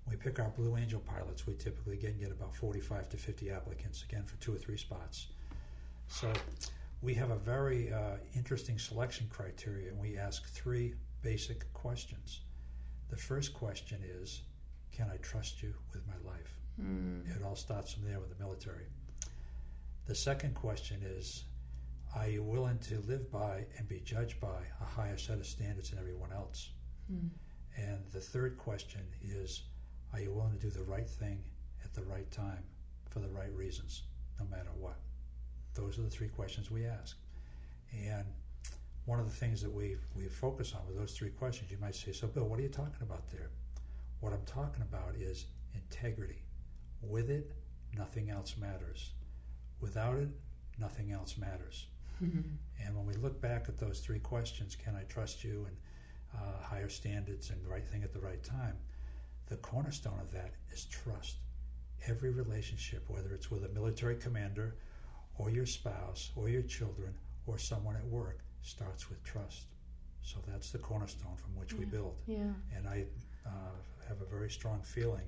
We 0.08 0.16
pick 0.16 0.40
our 0.40 0.50
Blue 0.50 0.76
Angel 0.76 1.00
pilots, 1.00 1.46
we 1.46 1.54
typically 1.54 1.94
again 1.94 2.16
get 2.18 2.32
about 2.32 2.54
45 2.54 3.08
to 3.10 3.16
50 3.16 3.50
applicants, 3.50 4.02
again 4.02 4.24
for 4.24 4.36
two 4.36 4.52
or 4.54 4.58
three 4.58 4.76
spots. 4.76 5.28
So 6.08 6.32
we 7.02 7.14
have 7.14 7.30
a 7.30 7.36
very 7.36 7.92
uh, 7.92 8.16
interesting 8.34 8.78
selection 8.78 9.26
criteria, 9.30 9.88
and 9.88 9.98
we 10.00 10.18
ask 10.18 10.48
three 10.48 10.94
basic 11.22 11.72
questions. 11.72 12.40
The 13.08 13.16
first 13.16 13.54
question 13.54 14.02
is 14.04 14.42
Can 14.92 15.08
I 15.12 15.16
trust 15.18 15.62
you 15.62 15.74
with 15.92 16.02
my 16.06 16.30
life? 16.30 16.58
Mm. 16.80 17.36
It 17.36 17.42
all 17.44 17.56
starts 17.56 17.92
from 17.92 18.04
there 18.04 18.20
with 18.20 18.36
the 18.36 18.42
military. 18.42 18.86
The 20.06 20.14
second 20.14 20.54
question 20.54 21.00
is 21.02 21.44
Are 22.14 22.28
you 22.28 22.42
willing 22.42 22.78
to 22.80 23.00
live 23.00 23.30
by 23.30 23.64
and 23.78 23.88
be 23.88 24.00
judged 24.00 24.40
by 24.40 24.62
a 24.80 24.84
higher 24.84 25.16
set 25.16 25.38
of 25.38 25.46
standards 25.46 25.90
than 25.90 25.98
everyone 25.98 26.32
else? 26.32 26.70
Mm. 27.12 27.30
And 27.76 28.04
the 28.12 28.20
third 28.20 28.58
question 28.58 29.02
is 29.22 29.62
Are 30.12 30.20
you 30.20 30.32
willing 30.32 30.52
to 30.52 30.58
do 30.58 30.70
the 30.70 30.82
right 30.82 31.08
thing 31.08 31.42
at 31.84 31.94
the 31.94 32.02
right 32.02 32.30
time 32.30 32.62
for 33.08 33.20
the 33.20 33.28
right 33.28 33.52
reasons, 33.54 34.02
no 34.38 34.46
matter 34.46 34.70
what? 34.78 34.96
Those 35.74 35.98
are 35.98 36.02
the 36.02 36.10
three 36.10 36.28
questions 36.28 36.70
we 36.70 36.86
ask. 36.86 37.16
And 37.92 38.24
one 39.06 39.20
of 39.20 39.26
the 39.26 39.34
things 39.34 39.60
that 39.62 39.72
we 39.72 39.96
we 40.16 40.26
focus 40.28 40.74
on 40.74 40.86
with 40.86 40.96
those 40.96 41.12
three 41.12 41.30
questions, 41.30 41.70
you 41.70 41.78
might 41.80 41.94
say, 41.94 42.12
"So, 42.12 42.26
Bill, 42.26 42.46
what 42.48 42.58
are 42.58 42.62
you 42.62 42.68
talking 42.68 43.02
about 43.02 43.28
there?" 43.30 43.50
What 44.20 44.32
I'm 44.32 44.44
talking 44.44 44.82
about 44.82 45.16
is 45.16 45.46
integrity. 45.74 46.42
With 47.02 47.30
it, 47.30 47.50
nothing 47.96 48.30
else 48.30 48.56
matters. 48.56 49.12
Without 49.80 50.16
it, 50.18 50.28
nothing 50.78 51.12
else 51.12 51.38
matters. 51.38 51.86
Mm-hmm. 52.22 52.40
And 52.84 52.96
when 52.96 53.06
we 53.06 53.14
look 53.14 53.40
back 53.40 53.68
at 53.68 53.78
those 53.78 54.00
three 54.00 54.18
questions, 54.18 54.76
can 54.76 54.94
I 54.94 55.04
trust 55.04 55.42
you 55.42 55.66
and 55.66 55.76
uh, 56.36 56.62
higher 56.62 56.88
standards 56.88 57.50
and 57.50 57.64
the 57.64 57.68
right 57.68 57.86
thing 57.86 58.02
at 58.02 58.12
the 58.12 58.20
right 58.20 58.42
time? 58.44 58.76
The 59.50 59.56
cornerstone 59.56 60.20
of 60.20 60.30
that 60.32 60.52
is 60.72 60.84
trust. 60.84 61.38
Every 62.06 62.30
relationship, 62.30 63.04
whether 63.08 63.34
it's 63.34 63.50
with 63.50 63.64
a 63.64 63.68
military 63.70 64.14
commander 64.14 64.76
or 65.38 65.50
your 65.50 65.66
spouse 65.66 66.30
or 66.36 66.48
your 66.48 66.62
children 66.62 67.12
or 67.46 67.58
someone 67.58 67.96
at 67.96 68.06
work, 68.06 68.38
starts 68.62 69.10
with 69.10 69.22
trust. 69.24 69.66
So 70.22 70.38
that's 70.46 70.70
the 70.70 70.78
cornerstone 70.78 71.34
from 71.36 71.56
which 71.58 71.74
we 71.74 71.84
build. 71.84 72.14
Yeah. 72.26 72.52
And 72.76 72.86
I 72.86 73.06
uh, 73.44 73.74
have 74.06 74.20
a 74.20 74.24
very 74.24 74.50
strong 74.50 74.82
feeling 74.82 75.24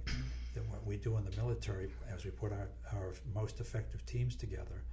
that 0.55 0.65
what 0.69 0.87
we 0.87 0.97
do 0.99 1.17
in 1.17 1.25
the 1.25 1.37
military, 1.37 1.91
as 2.15 2.25
we 2.25 2.31
put 2.31 2.53
our, 2.53 2.69
our 2.93 3.15
most 3.35 3.59
effective 3.59 4.07
teams 4.07 4.37
together, 4.37 4.85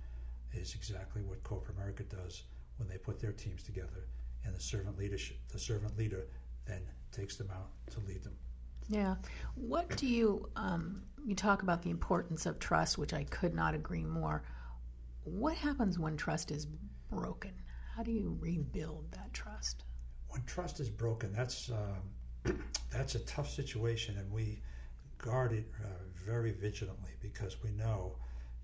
is 0.53 0.73
exactly 0.73 1.21
what 1.21 1.43
corporate 1.43 1.77
America 1.77 2.03
does 2.03 2.43
when 2.77 2.89
they 2.89 2.97
put 2.97 3.19
their 3.19 3.33
teams 3.33 3.61
together. 3.61 4.07
And 4.43 4.55
the 4.55 4.59
servant 4.59 4.97
leadership, 4.97 5.37
the 5.51 5.59
servant 5.59 5.95
leader, 5.99 6.25
then 6.65 6.81
takes 7.11 7.35
them 7.35 7.51
out 7.53 7.69
to 7.91 7.99
lead 8.07 8.23
them. 8.23 8.35
Yeah. 8.89 9.15
What 9.55 9.95
do 9.97 10.07
you, 10.07 10.49
um, 10.55 11.03
you 11.23 11.35
talk 11.35 11.61
about 11.61 11.83
the 11.83 11.91
importance 11.91 12.45
of 12.45 12.59
trust, 12.59 12.97
which 12.97 13.13
I 13.13 13.23
could 13.25 13.53
not 13.53 13.75
agree 13.75 14.03
more. 14.03 14.43
What 15.23 15.55
happens 15.55 15.99
when 15.99 16.17
trust 16.17 16.49
is 16.49 16.67
broken? 17.11 17.53
How 17.95 18.01
do 18.01 18.11
you 18.11 18.35
rebuild 18.39 19.11
that 19.11 19.31
trust? 19.31 19.83
When 20.29 20.43
trust 20.45 20.79
is 20.79 20.89
broken, 20.89 21.31
that's 21.33 21.69
um, 21.69 22.59
that's 22.91 23.15
a 23.15 23.19
tough 23.19 23.49
situation, 23.49 24.17
and 24.17 24.31
we 24.31 24.61
guard 25.17 25.51
it 25.51 25.65
uh, 25.83 25.87
very 26.25 26.51
vigilantly 26.51 27.11
because 27.21 27.61
we 27.61 27.71
know 27.71 28.15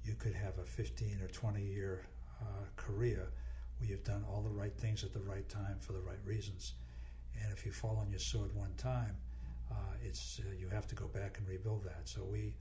you 0.03 0.15
could 0.15 0.33
have 0.33 0.57
a 0.57 0.63
15 0.63 1.19
or 1.21 1.27
20 1.27 1.61
year 1.61 2.05
uh, 2.41 2.45
career 2.77 3.31
where 3.77 3.89
you've 3.89 4.03
done 4.03 4.23
all 4.29 4.41
the 4.41 4.49
right 4.49 4.75
things 4.77 5.03
at 5.03 5.11
the 5.11 5.19
right 5.19 5.47
time 5.49 5.77
for 5.81 5.93
the 5.93 5.99
right 5.99 6.23
reasons, 6.25 6.73
and 7.41 7.51
if 7.51 7.65
you 7.65 7.71
fall 7.71 7.97
on 7.97 8.09
your 8.09 8.19
sword 8.19 8.55
one 8.55 8.73
time, 8.77 9.17
uh, 9.71 9.75
it's 10.03 10.39
uh, 10.39 10.53
you 10.57 10.69
have 10.69 10.87
to 10.87 10.95
go 10.95 11.07
back 11.07 11.37
and 11.37 11.47
rebuild 11.47 11.83
that. 11.83 12.07
So 12.07 12.23
we 12.23 12.53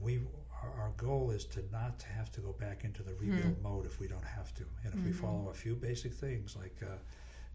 we 0.00 0.20
our, 0.62 0.92
goal 0.96 1.30
is 1.30 1.44
to 1.46 1.64
not 1.72 1.98
to 2.00 2.06
have 2.08 2.30
to 2.32 2.40
go 2.40 2.52
back 2.52 2.84
into 2.84 3.02
the 3.02 3.14
rebuild 3.14 3.62
mode 3.62 3.86
if 3.86 3.98
we 4.00 4.08
don't 4.08 4.24
have 4.24 4.52
to, 4.54 4.64
and 4.84 4.92
if 4.92 5.02
we 5.04 5.12
follow 5.12 5.48
a 5.50 5.54
few 5.54 5.74
basic 5.74 6.12
things 6.12 6.56
like 6.56 6.76
uh, 6.82 6.96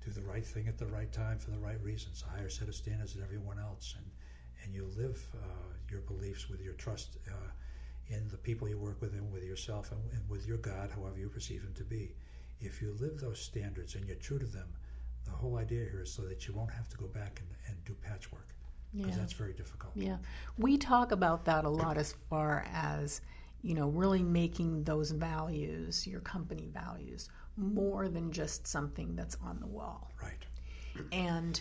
do 0.04 0.12
the 0.12 0.22
right 0.22 0.46
thing 0.46 0.68
at 0.68 0.78
the 0.78 0.88
right 0.88 1.12
time 1.12 1.38
for 1.38 1.52
the 1.52 1.60
right 1.60 1.82
reasons, 1.84 2.24
a 2.28 2.38
higher 2.38 2.50
set 2.50 2.68
of 2.68 2.76
standards 2.76 3.14
than 3.14 3.24
everyone 3.24 3.60
else, 3.60 3.96
and 3.98 4.06
and 4.64 4.74
you 4.74 4.90
live 4.98 5.24
uh, 5.36 5.74
your 5.92 6.02
beliefs 6.02 6.50
with 6.50 6.62
your 6.62 6.74
trust 6.74 7.18
uh, 7.28 7.52
in 8.08 8.28
the 8.30 8.38
people 8.38 8.68
you 8.68 8.78
work 8.78 9.02
with 9.02 9.14
and 9.14 9.32
with 9.32 9.44
yourself 9.44 9.92
and, 9.92 10.02
and 10.14 10.28
with 10.30 10.48
your 10.48 10.58
God, 10.58 10.90
however 10.92 11.20
you 11.20 11.30
perceive 11.30 11.62
Him 11.62 11.74
to 11.76 11.84
be. 11.84 12.14
If 12.60 12.82
you 12.82 12.96
live 13.00 13.20
those 13.20 13.40
standards 13.40 13.96
and 13.96 14.06
you're 14.06 14.16
true 14.16 14.40
to 14.40 14.46
them, 14.46 14.68
the 15.26 15.32
whole 15.32 15.58
idea 15.58 15.84
here 15.84 16.02
is 16.04 16.12
so 16.12 16.22
that 16.24 16.48
you 16.48 16.54
won't 16.54 16.72
have 16.72 16.88
to 16.90 16.98
go 16.98 17.08
back 17.08 17.42
and, 17.42 17.50
and 17.68 17.84
do 17.86 17.94
patchwork 18.02 18.48
because 18.94 19.12
Yeah. 19.16 19.18
that's 19.18 19.34
very 19.34 19.54
difficult. 19.54 19.94
Yeah. 19.96 20.18
We 20.58 20.78
talk 20.78 21.12
about 21.12 21.46
that 21.46 21.66
a 21.66 21.70
lot 21.70 21.98
as 21.98 22.14
far 22.30 22.66
as, 22.72 23.22
you 23.62 23.74
know, 23.74 23.90
really 23.90 24.24
making 24.24 24.84
those 24.84 25.12
values, 25.12 26.08
your 26.08 26.22
company 26.22 26.70
values, 26.74 27.30
more 27.58 28.08
than 28.08 28.32
just 28.32 28.68
something 28.68 29.16
that's 29.16 29.38
on 29.44 29.60
the 29.60 29.68
wall. 29.68 30.12
Right. 30.22 30.46
And 31.12 31.60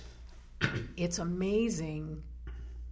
it's 0.96 1.18
amazing, 1.18 2.22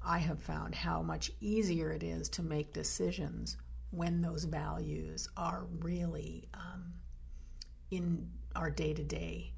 I 0.05 0.19
have 0.19 0.41
found, 0.41 0.75
how 0.75 1.02
much 1.02 1.31
easier 1.41 1.93
it 1.93 2.02
is 2.02 2.29
to 2.31 2.43
make 2.43 2.73
decisions 2.73 3.57
when 3.91 4.21
those 4.23 4.45
values 4.45 5.29
are 5.37 5.67
really 5.81 6.49
um, 6.55 6.93
in 7.91 8.26
our 8.57 8.71
day 8.71 8.93
to 8.95 9.05
day 9.05 9.51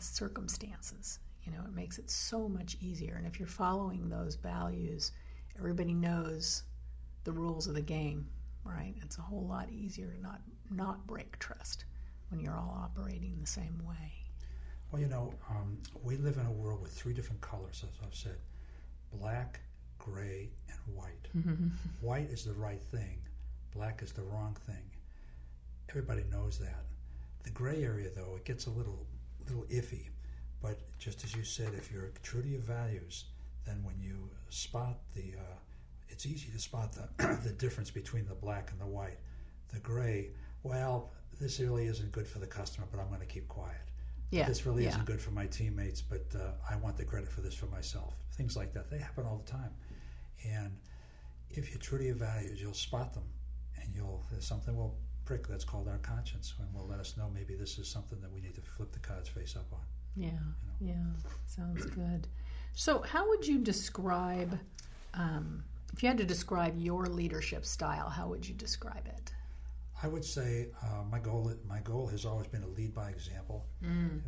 circumstances. 0.00 1.18
You 1.44 1.52
know, 1.52 1.60
it 1.66 1.74
makes 1.74 1.98
it 1.98 2.10
so 2.10 2.48
much 2.48 2.76
easier. 2.80 3.16
And 3.16 3.26
if 3.26 3.38
you're 3.38 3.48
following 3.48 4.08
those 4.08 4.34
values, 4.36 5.12
everybody 5.58 5.92
knows 5.94 6.62
the 7.24 7.32
rules 7.32 7.66
of 7.66 7.74
the 7.74 7.82
game, 7.82 8.26
right? 8.64 8.94
It's 9.02 9.18
a 9.18 9.22
whole 9.22 9.46
lot 9.46 9.70
easier 9.70 10.10
to 10.10 10.20
not 10.22 10.40
not 10.70 11.06
break 11.06 11.38
trust 11.38 11.84
when 12.30 12.40
you're 12.40 12.56
all 12.56 12.78
operating 12.82 13.36
the 13.40 13.46
same 13.46 13.78
way. 13.86 14.12
Well, 14.90 15.00
you 15.00 15.08
know, 15.08 15.32
um, 15.50 15.78
we 16.02 16.16
live 16.16 16.38
in 16.38 16.46
a 16.46 16.52
world 16.52 16.80
with 16.80 16.92
three 16.92 17.12
different 17.12 17.40
colors, 17.40 17.84
as 17.84 17.98
I've 18.06 18.14
said 18.14 18.36
black, 19.20 19.60
gray, 19.98 20.50
and 20.68 20.96
white. 20.96 21.28
White 22.00 22.30
is 22.30 22.44
the 22.44 22.52
right 22.54 22.82
thing, 22.82 23.18
black 23.74 24.02
is 24.02 24.12
the 24.12 24.22
wrong 24.22 24.56
thing. 24.66 24.90
Everybody 25.88 26.24
knows 26.30 26.58
that. 26.58 26.84
The 27.44 27.50
gray 27.50 27.82
area, 27.84 28.08
though, 28.14 28.34
it 28.36 28.44
gets 28.44 28.66
a 28.66 28.70
little, 28.70 29.06
little 29.48 29.64
iffy. 29.64 30.08
But 30.62 30.78
just 30.98 31.24
as 31.24 31.34
you 31.34 31.44
said, 31.44 31.72
if 31.74 31.92
you're 31.92 32.10
true 32.22 32.42
to 32.42 32.48
your 32.48 32.60
values, 32.60 33.24
then 33.66 33.82
when 33.82 33.98
you 34.00 34.30
spot 34.48 34.98
the, 35.14 35.34
uh, 35.38 35.56
it's 36.08 36.26
easy 36.26 36.50
to 36.52 36.58
spot 36.58 36.92
the, 36.92 37.38
the 37.44 37.50
difference 37.50 37.90
between 37.90 38.26
the 38.26 38.34
black 38.34 38.70
and 38.70 38.80
the 38.80 38.86
white. 38.86 39.18
The 39.72 39.80
gray, 39.80 40.30
well, 40.62 41.10
this 41.40 41.60
really 41.60 41.86
isn't 41.86 42.12
good 42.12 42.26
for 42.26 42.38
the 42.38 42.46
customer, 42.46 42.86
but 42.90 43.00
I'm 43.00 43.08
going 43.08 43.20
to 43.20 43.26
keep 43.26 43.48
quiet. 43.48 43.76
Yeah. 44.30 44.46
This 44.46 44.66
really 44.66 44.84
yeah. 44.84 44.90
isn't 44.90 45.04
good 45.04 45.20
for 45.20 45.30
my 45.30 45.46
teammates, 45.46 46.00
but 46.00 46.24
uh, 46.34 46.52
I 46.68 46.76
want 46.76 46.96
the 46.96 47.04
credit 47.04 47.28
for 47.28 47.40
this 47.40 47.54
for 47.54 47.66
myself. 47.66 48.14
Things 48.32 48.56
like 48.56 48.72
that. 48.74 48.90
They 48.90 48.98
happen 48.98 49.24
all 49.26 49.42
the 49.44 49.50
time. 49.50 49.70
And 50.44 50.76
if 51.50 51.70
you're 51.70 51.78
true 51.78 51.98
to 51.98 52.04
your 52.04 52.14
values, 52.14 52.60
you'll 52.60 52.74
spot 52.74 53.14
them 53.14 53.24
and 53.80 53.94
you'll, 53.94 54.22
something 54.40 54.76
will 54.76 54.96
prick 55.24 55.46
that's 55.48 55.64
called 55.64 55.88
our 55.88 55.98
conscience 55.98 56.54
and 56.58 56.72
will 56.74 56.86
let 56.86 57.00
us 57.00 57.16
know 57.16 57.30
maybe 57.34 57.54
this 57.54 57.78
is 57.78 57.88
something 57.88 58.20
that 58.20 58.30
we 58.32 58.40
need 58.40 58.54
to 58.54 58.60
flip 58.60 58.92
the 58.92 58.98
cards 58.98 59.28
face 59.28 59.56
up 59.56 59.72
on. 59.72 59.80
Yeah, 60.16 60.30
yeah, 60.80 60.94
sounds 61.46 61.86
good. 61.86 62.28
So, 62.74 63.02
how 63.02 63.28
would 63.28 63.46
you 63.46 63.58
describe, 63.58 64.58
um, 65.14 65.64
if 65.92 66.02
you 66.02 66.08
had 66.08 66.18
to 66.18 66.24
describe 66.24 66.76
your 66.78 67.06
leadership 67.06 67.64
style, 67.64 68.08
how 68.08 68.28
would 68.28 68.46
you 68.46 68.54
describe 68.54 69.06
it? 69.06 69.32
I 70.02 70.08
would 70.08 70.24
say 70.24 70.68
uh, 70.82 71.02
my 71.10 71.18
goal 71.18 71.52
my 71.66 71.80
goal 71.80 72.06
has 72.08 72.24
always 72.26 72.46
been 72.48 72.60
to 72.62 72.68
lead 72.68 72.92
by 72.94 73.10
example. 73.10 73.64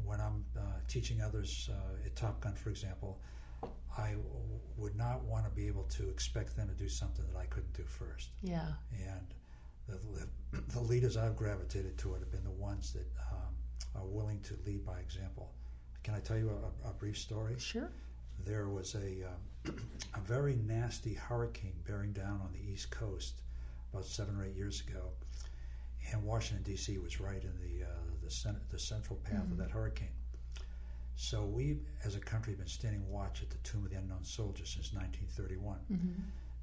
When 0.04 0.20
I'm 0.20 0.44
uh, 0.56 0.60
teaching 0.88 1.20
others 1.20 1.68
uh, 1.72 2.06
at 2.06 2.16
Top 2.16 2.40
Gun, 2.40 2.54
for 2.54 2.70
example, 2.70 3.20
I 3.98 4.10
w- 4.12 4.24
would 4.76 4.96
not 4.96 5.22
want 5.24 5.44
to 5.44 5.50
be 5.50 5.66
able 5.66 5.84
to 5.84 6.08
expect 6.08 6.56
them 6.56 6.68
to 6.68 6.74
do 6.74 6.88
something 6.88 7.24
that 7.32 7.38
I 7.38 7.46
couldn't 7.46 7.74
do 7.74 7.84
first. 7.84 8.30
Yeah, 8.42 8.68
And 8.92 9.26
the, 9.88 10.28
the, 10.68 10.80
leaders 10.80 11.16
I've 11.16 11.36
gravitated 11.36 11.98
toward 11.98 12.20
have 12.20 12.30
been 12.30 12.44
the 12.44 12.50
ones 12.50 12.92
that 12.92 13.06
um, 13.32 13.54
are 13.94 14.06
willing 14.06 14.40
to 14.42 14.54
lead 14.66 14.84
by 14.84 14.98
example. 14.98 15.52
Can 16.02 16.14
I 16.14 16.20
tell 16.20 16.38
you 16.38 16.50
a, 16.50 16.88
a 16.88 16.92
brief 16.92 17.18
story? 17.18 17.56
sure. 17.58 17.90
there 18.44 18.68
was 18.68 18.94
a, 18.94 19.24
um, 19.24 19.76
a 20.14 20.20
very 20.20 20.56
nasty 20.66 21.14
hurricane 21.14 21.74
bearing 21.86 22.12
down 22.12 22.40
on 22.42 22.52
the 22.52 22.72
East 22.72 22.90
Coast 22.90 23.42
about 23.92 24.06
seven 24.06 24.36
or 24.36 24.44
eight 24.44 24.56
years 24.56 24.82
ago, 24.88 25.10
and 26.12 26.22
Washington 26.24 26.62
D.C. 26.64 26.98
was 26.98 27.20
right 27.20 27.42
in 27.42 27.52
the 27.60 27.84
uh, 27.84 27.88
the, 28.22 28.30
cent- 28.30 28.70
the 28.70 28.78
central 28.78 29.18
path 29.24 29.50
of 29.50 29.56
that 29.56 29.70
hurricane. 29.70 30.08
So 31.16 31.44
we, 31.44 31.78
as 32.04 32.14
a 32.14 32.20
country, 32.20 32.52
have 32.52 32.58
been 32.58 32.68
standing 32.68 33.08
watch 33.08 33.42
at 33.42 33.48
the 33.50 33.56
Tomb 33.58 33.84
of 33.84 33.90
the 33.90 33.96
Unknown 33.96 34.22
Soldier 34.24 34.66
since 34.66 34.92
1931. 34.92 35.78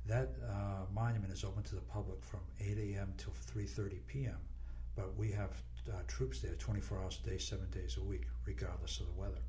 That 0.05 0.31
uh, 0.50 0.86
monument 0.93 1.31
is 1.31 1.43
open 1.43 1.63
to 1.63 1.75
the 1.75 1.81
public 1.81 2.22
from 2.24 2.41
8 2.60 2.77
a.m. 2.77 3.13
till 3.17 3.33
3:30 3.55 4.00
p.m. 4.07 4.38
But 4.95 5.15
we 5.15 5.31
have 5.31 5.51
uh, 5.89 6.01
troops 6.07 6.39
there 6.39 6.55
24 6.55 7.00
hours 7.00 7.19
a 7.24 7.29
day, 7.29 7.38
seven 7.38 7.69
days 7.72 7.98
a 7.98 8.03
week, 8.03 8.24
regardless 8.45 9.00
of 9.00 9.07
the 9.07 9.13
weather. 9.13 9.41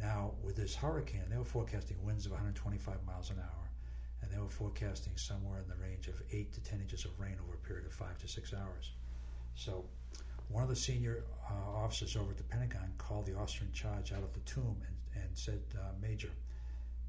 Now, 0.00 0.32
with 0.42 0.56
this 0.56 0.74
hurricane, 0.74 1.24
they 1.28 1.36
were 1.36 1.44
forecasting 1.44 1.96
winds 2.04 2.26
of 2.26 2.32
125 2.32 3.04
miles 3.04 3.30
an 3.30 3.38
hour, 3.38 3.70
and 4.22 4.30
they 4.30 4.38
were 4.38 4.48
forecasting 4.48 5.16
somewhere 5.16 5.60
in 5.60 5.68
the 5.68 5.76
range 5.76 6.08
of 6.08 6.20
8 6.30 6.52
to 6.52 6.60
10 6.60 6.80
inches 6.80 7.04
of 7.04 7.18
rain 7.18 7.36
over 7.42 7.54
a 7.54 7.66
period 7.66 7.86
of 7.86 7.92
5 7.92 8.18
to 8.18 8.28
6 8.28 8.54
hours. 8.54 8.92
So, 9.54 9.84
one 10.48 10.62
of 10.62 10.68
the 10.68 10.76
senior 10.76 11.24
uh, 11.50 11.76
officers 11.76 12.16
over 12.16 12.30
at 12.30 12.36
the 12.36 12.44
Pentagon 12.44 12.92
called 12.96 13.26
the 13.26 13.36
officer 13.36 13.64
in 13.64 13.72
charge 13.72 14.12
out 14.12 14.22
of 14.22 14.32
the 14.32 14.40
tomb 14.40 14.76
and, 14.86 15.22
and 15.22 15.36
said, 15.36 15.60
uh, 15.76 15.92
Major, 16.00 16.30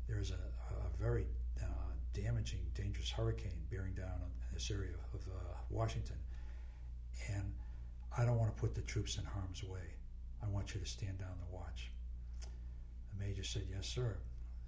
there's 0.07 0.31
a, 0.31 0.33
a 0.33 1.01
very 1.01 1.25
uh, 1.61 1.65
damaging, 2.13 2.61
dangerous 2.73 3.09
hurricane 3.09 3.65
bearing 3.69 3.93
down 3.93 4.21
on 4.21 4.31
this 4.53 4.71
area 4.71 4.95
of 5.13 5.21
uh, 5.27 5.53
Washington, 5.69 6.17
and 7.33 7.53
I 8.17 8.25
don't 8.25 8.37
want 8.37 8.53
to 8.55 8.59
put 8.59 8.75
the 8.75 8.81
troops 8.81 9.17
in 9.17 9.25
harm's 9.25 9.63
way. 9.63 9.93
I 10.43 10.47
want 10.47 10.73
you 10.73 10.79
to 10.79 10.85
stand 10.85 11.19
down 11.19 11.35
and 11.41 11.51
watch. 11.51 11.91
The 12.41 13.25
major 13.25 13.43
said, 13.43 13.63
Yes, 13.69 13.87
sir. 13.87 14.17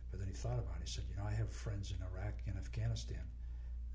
But 0.10 0.19
then 0.19 0.27
he 0.27 0.33
thought 0.36 0.60
about 0.60 0.75
it. 0.75 0.83
He 0.86 0.91
said, 0.91 1.05
You 1.10 1.15
know, 1.15 1.27
I 1.27 1.31
have 1.33 1.50
friends 1.51 1.91
in 1.91 1.98
Iraq 2.13 2.33
and 2.48 2.57
Afghanistan. 2.57 3.24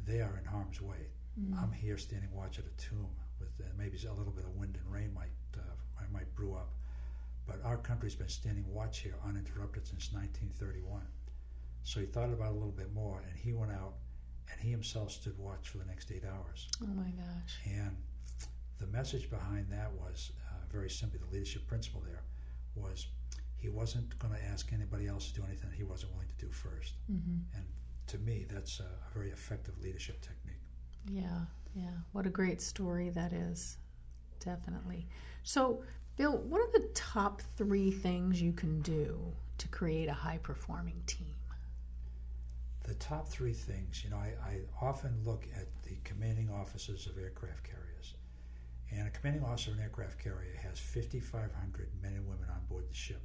They 0.06 0.20
are 0.20 0.38
in 0.38 0.44
harm's 0.44 0.80
way. 0.80 1.10
I'm 1.58 1.72
here 1.72 1.98
standing 1.98 2.32
watch 2.32 2.58
at 2.58 2.64
a 2.64 2.70
tomb 2.82 3.10
with 3.38 3.50
uh, 3.60 3.68
maybe 3.76 3.98
a 4.08 4.12
little 4.14 4.32
bit 4.32 4.44
of 4.44 4.56
wind 4.56 4.78
and 4.82 4.90
rain 4.92 5.12
might, 5.12 5.36
uh, 5.54 5.60
might 6.00 6.10
might 6.10 6.34
brew 6.34 6.54
up. 6.54 6.70
But 7.46 7.62
our 7.62 7.76
country's 7.76 8.14
been 8.14 8.28
standing 8.28 8.64
watch 8.72 9.00
here 9.00 9.16
uninterrupted 9.24 9.86
since 9.86 10.12
1931. 10.12 11.02
So 11.86 12.00
he 12.00 12.06
thought 12.06 12.30
about 12.30 12.48
it 12.48 12.50
a 12.50 12.58
little 12.58 12.72
bit 12.72 12.92
more, 12.92 13.22
and 13.28 13.38
he 13.38 13.52
went 13.52 13.70
out 13.70 13.94
and 14.50 14.60
he 14.60 14.70
himself 14.70 15.12
stood 15.12 15.38
watch 15.38 15.68
for 15.68 15.78
the 15.78 15.84
next 15.84 16.10
eight 16.10 16.24
hours. 16.24 16.68
Oh 16.82 16.86
my 16.88 17.10
gosh. 17.10 17.58
And 17.64 17.96
the 18.78 18.88
message 18.88 19.30
behind 19.30 19.70
that 19.70 19.92
was 19.92 20.32
uh, 20.50 20.56
very 20.70 20.90
simply 20.90 21.20
the 21.24 21.32
leadership 21.32 21.64
principle 21.68 22.02
there 22.04 22.22
was 22.74 23.06
he 23.56 23.68
wasn't 23.68 24.18
going 24.18 24.34
to 24.34 24.44
ask 24.46 24.72
anybody 24.72 25.06
else 25.06 25.28
to 25.30 25.34
do 25.40 25.46
anything 25.46 25.70
he 25.76 25.84
wasn't 25.84 26.12
willing 26.12 26.28
to 26.36 26.44
do 26.46 26.50
1st 26.50 26.90
Mm-hmm. 27.12 27.56
And 27.56 27.64
to 28.08 28.18
me, 28.18 28.46
that's 28.50 28.80
a, 28.80 28.84
a 28.84 29.14
very 29.14 29.30
effective 29.30 29.78
leadership 29.80 30.20
technique. 30.20 30.60
Yeah, 31.08 31.40
yeah. 31.74 31.90
What 32.12 32.26
a 32.26 32.30
great 32.30 32.60
story 32.60 33.10
that 33.10 33.32
is. 33.32 33.78
definitely. 34.40 35.06
So, 35.44 35.82
Bill, 36.16 36.38
what 36.38 36.60
are 36.60 36.72
the 36.72 36.88
top 36.94 37.42
three 37.56 37.90
things 37.92 38.42
you 38.42 38.52
can 38.52 38.80
do 38.82 39.18
to 39.58 39.68
create 39.68 40.08
a 40.08 40.12
high 40.14 40.38
performing 40.42 41.00
team? 41.06 41.34
The 42.86 42.94
top 42.94 43.28
three 43.28 43.52
things, 43.52 44.02
you 44.04 44.10
know, 44.10 44.16
I, 44.16 44.34
I 44.44 44.60
often 44.80 45.18
look 45.24 45.44
at 45.56 45.66
the 45.82 45.96
commanding 46.04 46.50
officers 46.50 47.06
of 47.06 47.18
aircraft 47.18 47.64
carriers. 47.64 48.14
And 48.92 49.08
a 49.08 49.10
commanding 49.10 49.44
officer 49.44 49.72
of 49.72 49.78
an 49.78 49.82
aircraft 49.82 50.18
carrier 50.22 50.54
has 50.62 50.78
5,500 50.78 51.88
men 52.00 52.12
and 52.12 52.26
women 52.26 52.46
on 52.48 52.60
board 52.68 52.88
the 52.88 52.94
ship. 52.94 53.22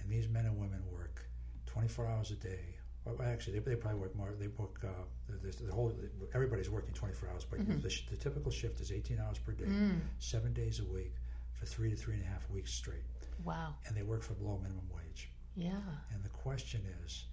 And 0.00 0.10
these 0.10 0.28
men 0.28 0.46
and 0.46 0.58
women 0.58 0.82
work 0.90 1.22
24 1.66 2.06
hours 2.06 2.30
a 2.30 2.34
day. 2.34 2.76
Well, 3.04 3.16
actually, 3.24 3.58
they, 3.58 3.70
they 3.70 3.76
probably 3.76 4.00
work 4.00 4.16
more. 4.16 4.32
They 4.38 4.48
work, 4.48 4.80
uh, 4.84 4.88
the, 5.28 5.48
the, 5.48 5.64
the, 5.64 5.72
whole. 5.72 5.92
Everybody's 6.34 6.70
working 6.70 6.94
24 6.94 7.28
hours, 7.28 7.44
but 7.44 7.60
mm-hmm. 7.60 7.80
the, 7.80 8.00
the, 8.10 8.16
typical 8.16 8.50
shift 8.52 8.80
is 8.80 8.92
18 8.92 9.18
hours 9.18 9.38
per 9.38 9.52
day, 9.52 9.64
mm. 9.64 10.00
seven 10.18 10.52
days 10.52 10.78
a 10.78 10.84
week, 10.84 11.12
for 11.52 11.66
three 11.66 11.90
to 11.90 11.96
three 11.96 12.14
and 12.14 12.22
a 12.22 12.26
half 12.26 12.48
weeks 12.48 12.72
straight. 12.72 13.02
Wow! 13.44 13.74
And 13.86 13.96
they 13.96 14.02
work 14.02 14.22
for 14.22 14.34
below 14.34 14.58
minimum 14.62 14.88
wage. 14.94 15.28
Yeah. 15.56 15.72
And 16.12 16.22
the 16.22 16.28
question 16.28 16.82
is, 17.04 17.24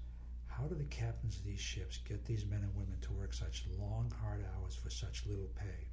how 0.59 0.67
do 0.67 0.75
the 0.75 0.83
captains 0.85 1.37
of 1.37 1.45
these 1.45 1.59
ships 1.59 1.99
get 1.99 2.25
these 2.25 2.45
men 2.45 2.59
and 2.61 2.75
women 2.75 2.97
to 3.01 3.13
work 3.13 3.33
such 3.33 3.63
long, 3.79 4.11
hard 4.21 4.45
hours 4.55 4.75
for 4.75 4.89
such 4.89 5.25
little 5.25 5.49
pay? 5.55 5.87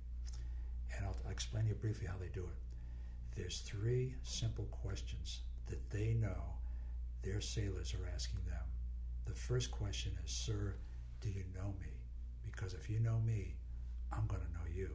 And 0.97 1.07
I'll, 1.07 1.17
I'll 1.25 1.31
explain 1.31 1.65
to 1.65 1.69
you 1.71 1.75
briefly 1.77 2.07
how 2.07 2.17
they 2.19 2.29
do 2.29 2.41
it. 2.43 3.37
There's 3.37 3.61
three 3.61 4.15
simple 4.23 4.65
questions 4.65 5.41
that 5.67 5.91
they 5.91 6.15
know 6.15 6.55
their 7.23 7.41
sailors 7.41 7.95
are 7.95 8.11
asking 8.13 8.41
them. 8.47 8.65
The 9.27 9.35
first 9.35 9.71
question 9.71 10.13
is, 10.25 10.33
Sir, 10.33 10.75
do 11.21 11.29
you 11.29 11.45
know 11.55 11.75
me? 11.81 11.93
Because 12.45 12.75
if 12.75 12.91
you 12.91 12.99
know 12.99 13.21
me, 13.21 13.55
I'm 14.13 14.27
going 14.27 14.43
to 14.43 14.53
know 14.53 14.75
you. 14.75 14.91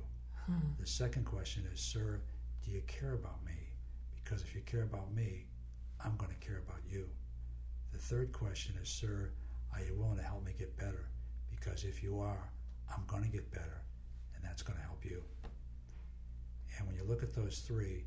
Hmm. 0.47 0.59
The 0.79 0.87
second 0.87 1.25
question 1.25 1.65
is, 1.73 1.79
Sir, 1.79 2.19
do 2.65 2.71
you 2.71 2.81
care 2.87 3.13
about 3.13 3.45
me? 3.45 3.69
Because 4.15 4.41
if 4.41 4.53
you 4.53 4.61
care 4.61 4.83
about 4.83 5.13
me, 5.13 5.45
I'm 6.03 6.17
going 6.17 6.31
to 6.31 6.45
care 6.45 6.57
about 6.57 6.81
you. 6.89 7.07
The 7.93 7.99
third 7.99 8.31
question 8.33 8.75
is, 8.81 8.89
Sir, 8.89 9.31
are 9.73 9.81
you 9.81 9.95
willing 9.95 10.17
to 10.17 10.23
help 10.23 10.45
me 10.45 10.53
get 10.57 10.75
better? 10.77 11.07
Because 11.49 11.83
if 11.83 12.03
you 12.03 12.19
are, 12.19 12.49
I'm 12.95 13.03
going 13.07 13.23
to 13.23 13.29
get 13.29 13.51
better, 13.51 13.81
and 14.35 14.43
that's 14.43 14.61
going 14.61 14.77
to 14.77 14.83
help 14.85 15.05
you. 15.05 15.23
And 16.77 16.87
when 16.87 16.95
you 16.95 17.03
look 17.03 17.23
at 17.23 17.33
those 17.33 17.59
three, 17.59 18.05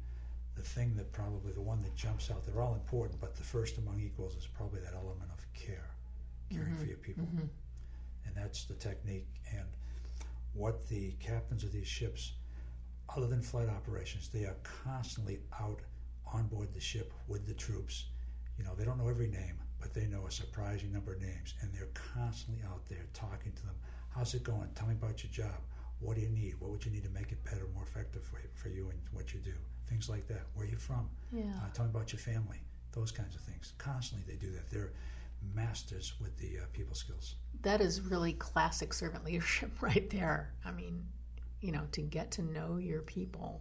the 0.56 0.62
thing 0.62 0.94
that 0.97 1.12
probably 1.12 1.52
the 1.52 1.61
one 1.61 1.83
that 1.83 1.94
jumps 1.94 2.30
out, 2.30 2.44
they're 2.44 2.62
all 2.62 2.75
important, 2.75 3.21
but 3.21 3.35
the 3.35 3.42
first 3.42 3.78
among 3.78 4.00
equals 4.00 4.37
is 4.37 4.47
probably 4.47 4.80
that 4.80 4.94
element 4.94 5.30
of 5.37 5.52
care, 5.52 5.90
caring 6.50 6.68
mm-hmm. 6.68 6.80
for 6.80 6.87
your 6.87 6.97
people. 6.99 7.25
Mm-hmm. 7.25 7.47
And 8.26 8.37
that's 8.37 8.64
the 8.64 8.75
technique. 8.75 9.28
And 9.52 9.66
what 10.52 10.87
the 10.88 11.12
captains 11.21 11.64
of 11.64 11.73
these 11.73 11.87
ships, 11.87 12.33
other 13.14 13.26
than 13.26 13.42
flight 13.42 13.68
operations, 13.68 14.28
they 14.28 14.44
are 14.44 14.56
constantly 14.62 15.40
out 15.61 15.80
on 16.33 16.47
board 16.47 16.73
the 16.73 16.80
ship 16.80 17.12
with 17.28 17.47
the 17.47 17.54
troops. 17.54 18.06
You 18.56 18.64
know, 18.64 18.75
they 18.75 18.85
don't 18.85 18.99
know 18.99 19.09
every 19.09 19.28
name, 19.28 19.59
but 19.84 19.92
they 19.92 20.06
know 20.06 20.24
a 20.26 20.30
surprising 20.30 20.90
number 20.90 21.12
of 21.12 21.20
names, 21.20 21.52
and 21.60 21.70
they're 21.74 21.92
constantly 21.92 22.64
out 22.72 22.88
there 22.88 23.04
talking 23.12 23.52
to 23.52 23.66
them. 23.66 23.74
How's 24.08 24.32
it 24.32 24.42
going? 24.42 24.70
Tell 24.74 24.86
me 24.86 24.94
about 24.94 25.22
your 25.22 25.30
job. 25.30 25.60
What 26.00 26.16
do 26.16 26.22
you 26.22 26.30
need? 26.30 26.54
What 26.58 26.70
would 26.70 26.86
you 26.86 26.90
need 26.90 27.02
to 27.04 27.10
make 27.10 27.32
it 27.32 27.44
better, 27.44 27.66
more 27.74 27.82
effective 27.82 28.24
for, 28.24 28.40
for 28.54 28.70
you 28.70 28.88
and 28.88 28.98
what 29.12 29.34
you 29.34 29.40
do? 29.40 29.52
Things 29.86 30.08
like 30.08 30.26
that. 30.28 30.40
Where 30.54 30.66
are 30.66 30.70
you 30.70 30.78
from? 30.78 31.10
Yeah. 31.30 31.42
Uh, 31.42 31.68
tell 31.74 31.84
me 31.84 31.90
about 31.90 32.14
your 32.14 32.20
family. 32.20 32.62
Those 32.92 33.12
kinds 33.12 33.34
of 33.34 33.42
things. 33.42 33.74
Constantly 33.76 34.24
they 34.26 34.38
do 34.38 34.50
that. 34.52 34.70
They're 34.70 34.92
masters 35.54 36.14
with 36.18 36.34
the 36.38 36.60
uh, 36.60 36.66
people 36.72 36.94
skills. 36.94 37.34
That 37.60 37.82
is 37.82 38.00
really 38.00 38.32
classic 38.32 38.94
servant 38.94 39.26
leadership 39.26 39.70
right 39.82 40.08
there. 40.08 40.54
I 40.64 40.70
mean, 40.70 41.04
you 41.60 41.72
know, 41.72 41.82
to 41.92 42.00
get 42.00 42.30
to 42.32 42.42
know 42.42 42.78
your 42.78 43.02
people, 43.02 43.60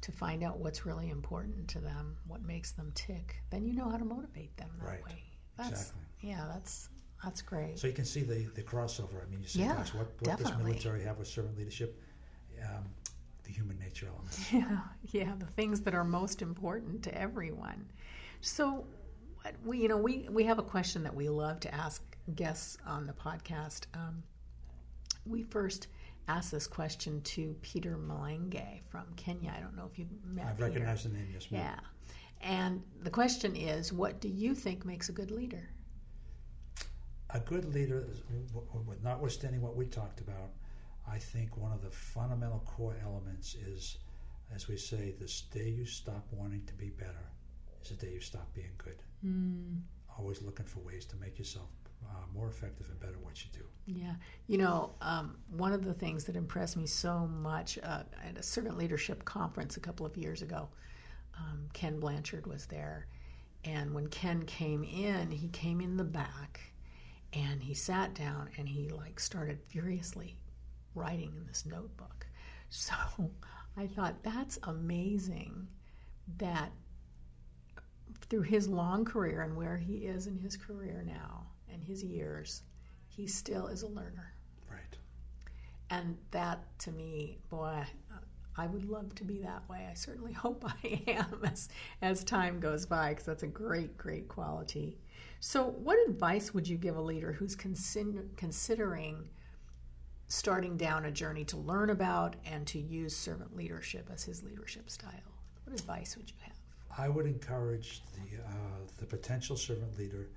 to 0.00 0.10
find 0.10 0.42
out 0.42 0.58
what's 0.58 0.86
really 0.86 1.10
important 1.10 1.68
to 1.68 1.80
them, 1.80 2.16
what 2.26 2.42
makes 2.42 2.70
them 2.72 2.92
tick, 2.94 3.42
then 3.50 3.66
you 3.66 3.74
know 3.74 3.90
how 3.90 3.98
to 3.98 4.06
motivate 4.06 4.56
them 4.56 4.70
that 4.78 4.88
right. 4.88 5.04
way. 5.04 5.22
That's, 5.56 5.70
exactly. 5.70 6.00
Yeah, 6.22 6.44
that's 6.52 6.88
that's 7.22 7.42
great. 7.42 7.78
So 7.78 7.86
you 7.86 7.92
can 7.92 8.04
see 8.04 8.22
the, 8.22 8.46
the 8.54 8.62
crossover. 8.62 9.22
I 9.26 9.30
mean, 9.30 9.42
you 9.42 9.48
see, 9.48 9.60
yeah, 9.60 9.76
gosh, 9.76 9.94
what, 9.94 10.08
what 10.20 10.38
does 10.38 10.56
military 10.56 11.02
have 11.02 11.18
with 11.18 11.28
servant 11.28 11.58
leadership? 11.58 12.00
Um, 12.62 12.84
the 13.44 13.50
human 13.50 13.78
nature 13.78 14.06
element. 14.06 14.38
Yeah, 14.52 14.80
yeah, 15.12 15.34
the 15.38 15.46
things 15.46 15.80
that 15.82 15.94
are 15.94 16.04
most 16.04 16.42
important 16.42 17.02
to 17.04 17.14
everyone. 17.18 17.86
So, 18.40 18.86
what 19.42 19.54
we, 19.64 19.78
you 19.78 19.88
know, 19.88 19.96
we 19.96 20.28
we 20.30 20.44
have 20.44 20.58
a 20.58 20.62
question 20.62 21.02
that 21.02 21.14
we 21.14 21.28
love 21.28 21.60
to 21.60 21.74
ask 21.74 22.02
guests 22.34 22.78
on 22.86 23.06
the 23.06 23.12
podcast. 23.12 23.86
Um, 23.94 24.22
we 25.26 25.42
first 25.42 25.88
asked 26.28 26.52
this 26.52 26.66
question 26.66 27.20
to 27.22 27.56
Peter 27.62 27.96
Malenge 27.98 28.80
from 28.88 29.04
Kenya. 29.16 29.52
I 29.56 29.60
don't 29.60 29.76
know 29.76 29.88
if 29.90 29.98
you 29.98 30.06
met. 30.24 30.46
I've 30.46 30.60
recognized 30.60 31.04
the 31.04 31.10
name, 31.10 31.28
yes, 31.32 31.50
ma'am. 31.50 31.62
Yeah, 31.62 31.80
and 32.40 32.82
the 33.02 33.10
question 33.10 33.56
is, 33.56 33.92
what 33.92 34.20
do 34.20 34.28
you 34.28 34.54
think 34.54 34.84
makes 34.84 35.08
a 35.08 35.12
good 35.12 35.30
leader? 35.30 35.70
a 37.34 37.40
good 37.40 37.72
leader, 37.74 38.08
notwithstanding 39.02 39.60
what 39.60 39.76
we 39.76 39.86
talked 39.86 40.20
about, 40.20 40.50
I 41.08 41.18
think 41.18 41.56
one 41.56 41.72
of 41.72 41.82
the 41.82 41.90
fundamental 41.90 42.60
core 42.66 42.96
elements 43.04 43.54
is, 43.54 43.98
as 44.54 44.68
we 44.68 44.76
say, 44.76 45.14
this 45.18 45.42
day 45.42 45.68
you 45.68 45.86
stop 45.86 46.26
wanting 46.32 46.64
to 46.66 46.74
be 46.74 46.90
better 46.90 47.30
is 47.82 47.90
the 47.90 48.06
day 48.06 48.12
you 48.12 48.20
stop 48.20 48.52
being 48.54 48.72
good. 48.78 49.02
Mm. 49.24 49.80
Always 50.18 50.42
looking 50.42 50.66
for 50.66 50.80
ways 50.80 51.04
to 51.06 51.16
make 51.16 51.38
yourself 51.38 51.68
uh, 52.04 52.14
more 52.34 52.48
effective 52.48 52.88
and 52.90 52.98
better 53.00 53.18
what 53.22 53.44
you 53.44 53.50
do. 53.52 53.64
Yeah. 53.86 54.14
You 54.46 54.58
know, 54.58 54.92
um, 55.00 55.36
one 55.56 55.72
of 55.72 55.84
the 55.84 55.94
things 55.94 56.24
that 56.24 56.36
impressed 56.36 56.76
me 56.76 56.86
so 56.86 57.26
much 57.26 57.78
uh, 57.82 58.02
at 58.24 58.38
a 58.38 58.42
servant 58.42 58.76
leadership 58.76 59.24
conference 59.24 59.76
a 59.76 59.80
couple 59.80 60.04
of 60.04 60.16
years 60.16 60.42
ago, 60.42 60.68
um, 61.40 61.68
Ken 61.72 61.98
Blanchard 62.00 62.46
was 62.46 62.66
there. 62.66 63.06
And 63.64 63.94
when 63.94 64.08
Ken 64.08 64.44
came 64.44 64.84
in, 64.84 65.30
he 65.30 65.48
came 65.48 65.80
in 65.80 65.96
the 65.96 66.04
back 66.04 66.60
and 67.32 67.62
he 67.62 67.74
sat 67.74 68.14
down 68.14 68.48
and 68.56 68.68
he 68.68 68.88
like 68.88 69.20
started 69.20 69.60
furiously 69.68 70.36
writing 70.94 71.32
in 71.36 71.46
this 71.46 71.66
notebook. 71.66 72.26
So 72.72 72.94
i 73.76 73.88
thought 73.88 74.22
that's 74.22 74.60
amazing 74.62 75.66
that 76.38 76.70
through 78.28 78.42
his 78.42 78.68
long 78.68 79.04
career 79.04 79.42
and 79.42 79.56
where 79.56 79.76
he 79.76 80.06
is 80.06 80.28
in 80.28 80.36
his 80.38 80.56
career 80.56 81.02
now 81.04 81.46
and 81.72 81.82
his 81.82 82.04
years 82.04 82.62
he 83.08 83.26
still 83.26 83.66
is 83.66 83.82
a 83.82 83.88
learner. 83.88 84.32
Right. 84.70 84.96
And 85.90 86.16
that 86.30 86.60
to 86.80 86.92
me 86.92 87.38
boy 87.48 87.84
I 88.60 88.66
would 88.66 88.84
love 88.84 89.14
to 89.14 89.24
be 89.24 89.38
that 89.38 89.66
way. 89.70 89.88
I 89.90 89.94
certainly 89.94 90.32
hope 90.44 90.64
I 90.66 91.02
am 91.06 91.40
as, 91.44 91.70
as 92.02 92.22
time 92.22 92.60
goes 92.60 92.84
by 92.84 93.10
because 93.10 93.24
that's 93.24 93.42
a 93.42 93.46
great, 93.46 93.96
great 93.96 94.28
quality. 94.28 94.98
So, 95.40 95.64
what 95.64 95.96
advice 96.06 96.52
would 96.52 96.68
you 96.68 96.76
give 96.76 96.96
a 96.96 97.00
leader 97.00 97.32
who's 97.32 97.56
consider, 97.56 98.26
considering 98.36 99.30
starting 100.28 100.76
down 100.76 101.06
a 101.06 101.10
journey 101.10 101.44
to 101.44 101.56
learn 101.56 101.88
about 101.88 102.36
and 102.44 102.66
to 102.66 102.78
use 102.78 103.16
servant 103.16 103.56
leadership 103.56 104.10
as 104.12 104.24
his 104.24 104.42
leadership 104.42 104.90
style? 104.90 105.32
What 105.64 105.80
advice 105.80 106.18
would 106.18 106.28
you 106.28 106.36
have? 106.42 106.56
I 106.98 107.08
would 107.08 107.24
encourage 107.24 108.02
the 108.12 108.42
uh, 108.42 108.80
the 108.98 109.06
potential 109.06 109.56
servant 109.56 109.98
leader 109.98 110.28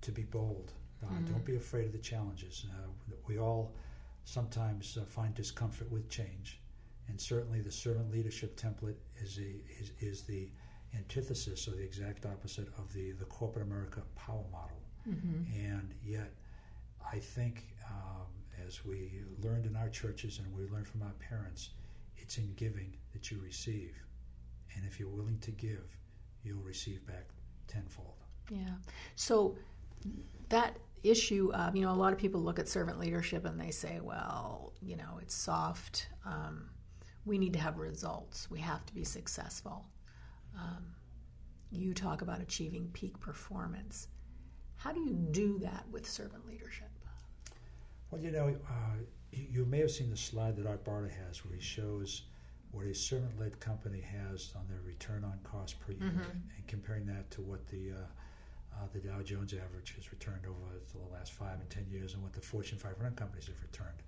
to 0.00 0.12
be 0.12 0.22
bold. 0.22 0.72
Uh, 1.02 1.08
mm-hmm. 1.08 1.26
Don't 1.26 1.44
be 1.44 1.56
afraid 1.56 1.86
of 1.86 1.92
the 1.92 1.98
challenges. 1.98 2.64
Uh, 2.70 3.14
we 3.26 3.38
all 3.38 3.74
sometimes 4.24 4.96
uh, 4.96 5.04
find 5.04 5.34
discomfort 5.34 5.92
with 5.92 6.08
change, 6.08 6.58
and 7.08 7.20
certainly 7.20 7.60
the 7.60 7.72
servant 7.72 8.10
leadership 8.10 8.58
template 8.58 8.96
is 9.22 9.38
a, 9.38 9.80
is, 9.80 9.92
is 10.00 10.22
the 10.22 10.50
antithesis 10.94 11.68
or 11.68 11.72
the 11.72 11.82
exact 11.82 12.26
opposite 12.26 12.68
of 12.78 12.92
the, 12.92 13.12
the 13.12 13.24
corporate 13.26 13.66
America 13.66 14.02
power 14.16 14.44
model. 14.50 14.80
Mm-hmm. 15.08 15.52
And 15.54 15.94
yet, 16.04 16.32
I 17.12 17.18
think 17.18 17.64
um, 17.88 18.26
as 18.66 18.84
we 18.84 19.22
learned 19.42 19.66
in 19.66 19.76
our 19.76 19.88
churches 19.88 20.40
and 20.40 20.52
we 20.54 20.64
learned 20.72 20.88
from 20.88 21.02
our 21.02 21.14
parents, 21.20 21.70
it's 22.16 22.38
in 22.38 22.52
giving 22.56 22.96
that 23.12 23.30
you 23.30 23.38
receive. 23.40 23.94
And 24.74 24.84
if 24.84 24.98
you're 24.98 25.08
willing 25.08 25.38
to 25.40 25.50
give, 25.52 25.96
you'll 26.42 26.62
receive 26.62 27.06
back 27.06 27.28
tenfold. 27.68 28.14
Yeah. 28.50 28.74
So 29.14 29.56
that 30.48 30.76
issue 31.02 31.52
of, 31.52 31.76
you 31.76 31.82
know, 31.82 31.92
a 31.92 31.94
lot 31.94 32.12
of 32.12 32.18
people 32.18 32.40
look 32.40 32.58
at 32.58 32.68
servant 32.68 32.98
leadership 32.98 33.44
and 33.44 33.60
they 33.60 33.70
say, 33.70 34.00
well, 34.02 34.72
you 34.80 34.96
know, 34.96 35.18
it's 35.22 35.34
soft. 35.34 36.08
Um, 36.24 36.70
we 37.26 37.38
need 37.38 37.52
to 37.52 37.58
have 37.58 37.78
results. 37.78 38.48
We 38.50 38.60
have 38.60 38.86
to 38.86 38.94
be 38.94 39.04
successful. 39.04 39.84
Um, 40.56 40.86
you 41.70 41.92
talk 41.92 42.22
about 42.22 42.40
achieving 42.40 42.88
peak 42.92 43.18
performance. 43.20 44.08
How 44.76 44.92
do 44.92 45.00
you 45.00 45.14
do 45.32 45.58
that 45.58 45.84
with 45.90 46.08
servant 46.08 46.46
leadership? 46.46 46.88
Well, 48.10 48.20
you 48.20 48.30
know, 48.30 48.48
uh, 48.68 48.96
you, 49.32 49.46
you, 49.50 49.64
may 49.64 49.80
have 49.80 49.90
seen 49.90 50.10
the 50.10 50.16
slide 50.16 50.56
that 50.56 50.66
Art 50.66 50.84
Barter 50.84 51.10
has 51.26 51.44
where 51.44 51.54
he 51.54 51.60
shows 51.60 52.22
what 52.70 52.86
a 52.86 52.94
servant 52.94 53.38
led 53.38 53.58
company 53.58 54.00
has 54.00 54.52
on 54.56 54.66
their 54.68 54.80
return 54.86 55.24
on 55.24 55.38
cost 55.42 55.80
per 55.80 55.92
unit 55.92 56.14
mm-hmm. 56.14 56.30
and 56.56 56.66
comparing 56.68 57.04
that 57.06 57.30
to 57.32 57.42
what 57.42 57.66
the 57.66 57.90
uh, 57.92 58.76
uh, 58.76 58.86
the 58.92 59.00
Dow 59.00 59.22
Jones 59.22 59.54
average 59.54 59.94
has 59.96 60.12
returned 60.12 60.44
over 60.46 60.78
the 60.92 61.14
last 61.14 61.32
five 61.32 61.58
and 61.58 61.68
ten 61.68 61.86
years 61.90 62.14
and 62.14 62.22
what 62.22 62.32
the 62.32 62.40
Fortune 62.40 62.78
500 62.78 63.16
companies 63.16 63.46
have 63.46 63.60
returned. 63.62 64.02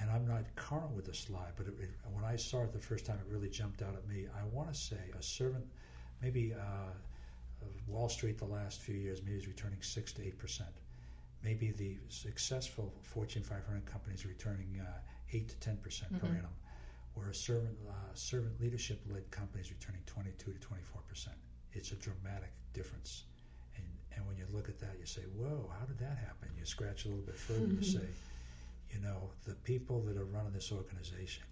And 0.00 0.10
I'm 0.10 0.26
not 0.26 0.44
current 0.56 0.90
with 0.92 1.06
the 1.06 1.14
slide, 1.14 1.52
but 1.56 1.66
it, 1.66 1.74
it, 1.80 1.90
when 2.12 2.24
I 2.24 2.36
saw 2.36 2.62
it 2.62 2.72
the 2.72 2.78
first 2.78 3.06
time, 3.06 3.18
it 3.18 3.32
really 3.32 3.48
jumped 3.48 3.82
out 3.82 3.94
at 3.94 4.06
me. 4.08 4.26
I 4.38 4.44
want 4.54 4.72
to 4.72 4.78
say 4.78 4.96
a 5.18 5.22
servant, 5.22 5.64
maybe 6.20 6.54
uh, 6.54 6.92
Wall 7.86 8.08
Street 8.08 8.38
the 8.38 8.44
last 8.44 8.80
few 8.80 8.94
years, 8.94 9.22
maybe 9.22 9.36
is 9.36 9.46
returning 9.46 9.82
six 9.82 10.12
to 10.14 10.22
eight 10.24 10.38
percent. 10.38 10.70
Maybe 11.44 11.72
the 11.72 11.96
successful 12.08 12.92
Fortune 13.02 13.42
500 13.42 13.84
companies 13.84 14.24
are 14.24 14.28
returning 14.28 14.80
uh, 14.80 14.98
eight 15.32 15.48
to 15.48 15.56
ten 15.56 15.76
percent 15.78 16.12
mm-hmm. 16.12 16.26
per 16.26 16.32
annum, 16.32 16.54
where 17.14 17.30
a 17.30 17.34
servant 17.34 17.76
uh, 17.88 17.92
servant 18.14 18.60
leadership 18.60 19.00
led 19.10 19.28
company 19.30 19.62
is 19.62 19.70
returning 19.70 20.02
22 20.06 20.52
to 20.52 20.58
24 20.58 21.02
percent. 21.08 21.36
It's 21.72 21.92
a 21.92 21.96
dramatic 21.96 22.50
difference. 22.72 23.24
And, 23.76 23.86
and 24.16 24.26
when 24.26 24.36
you 24.36 24.46
look 24.52 24.68
at 24.68 24.78
that, 24.80 24.96
you 25.00 25.06
say, 25.06 25.22
whoa, 25.36 25.70
how 25.78 25.86
did 25.86 25.98
that 25.98 26.18
happen? 26.18 26.48
You 26.58 26.64
scratch 26.64 27.06
a 27.06 27.08
little 27.08 27.24
bit 27.24 27.36
further 27.36 27.66
to 27.66 27.84
say, 27.96 28.06
you 28.92 29.00
know, 29.00 29.30
the 29.44 29.54
people 29.54 30.00
that 30.02 30.16
are 30.16 30.24
running 30.24 30.52
this 30.52 30.70
organization, 30.72 31.44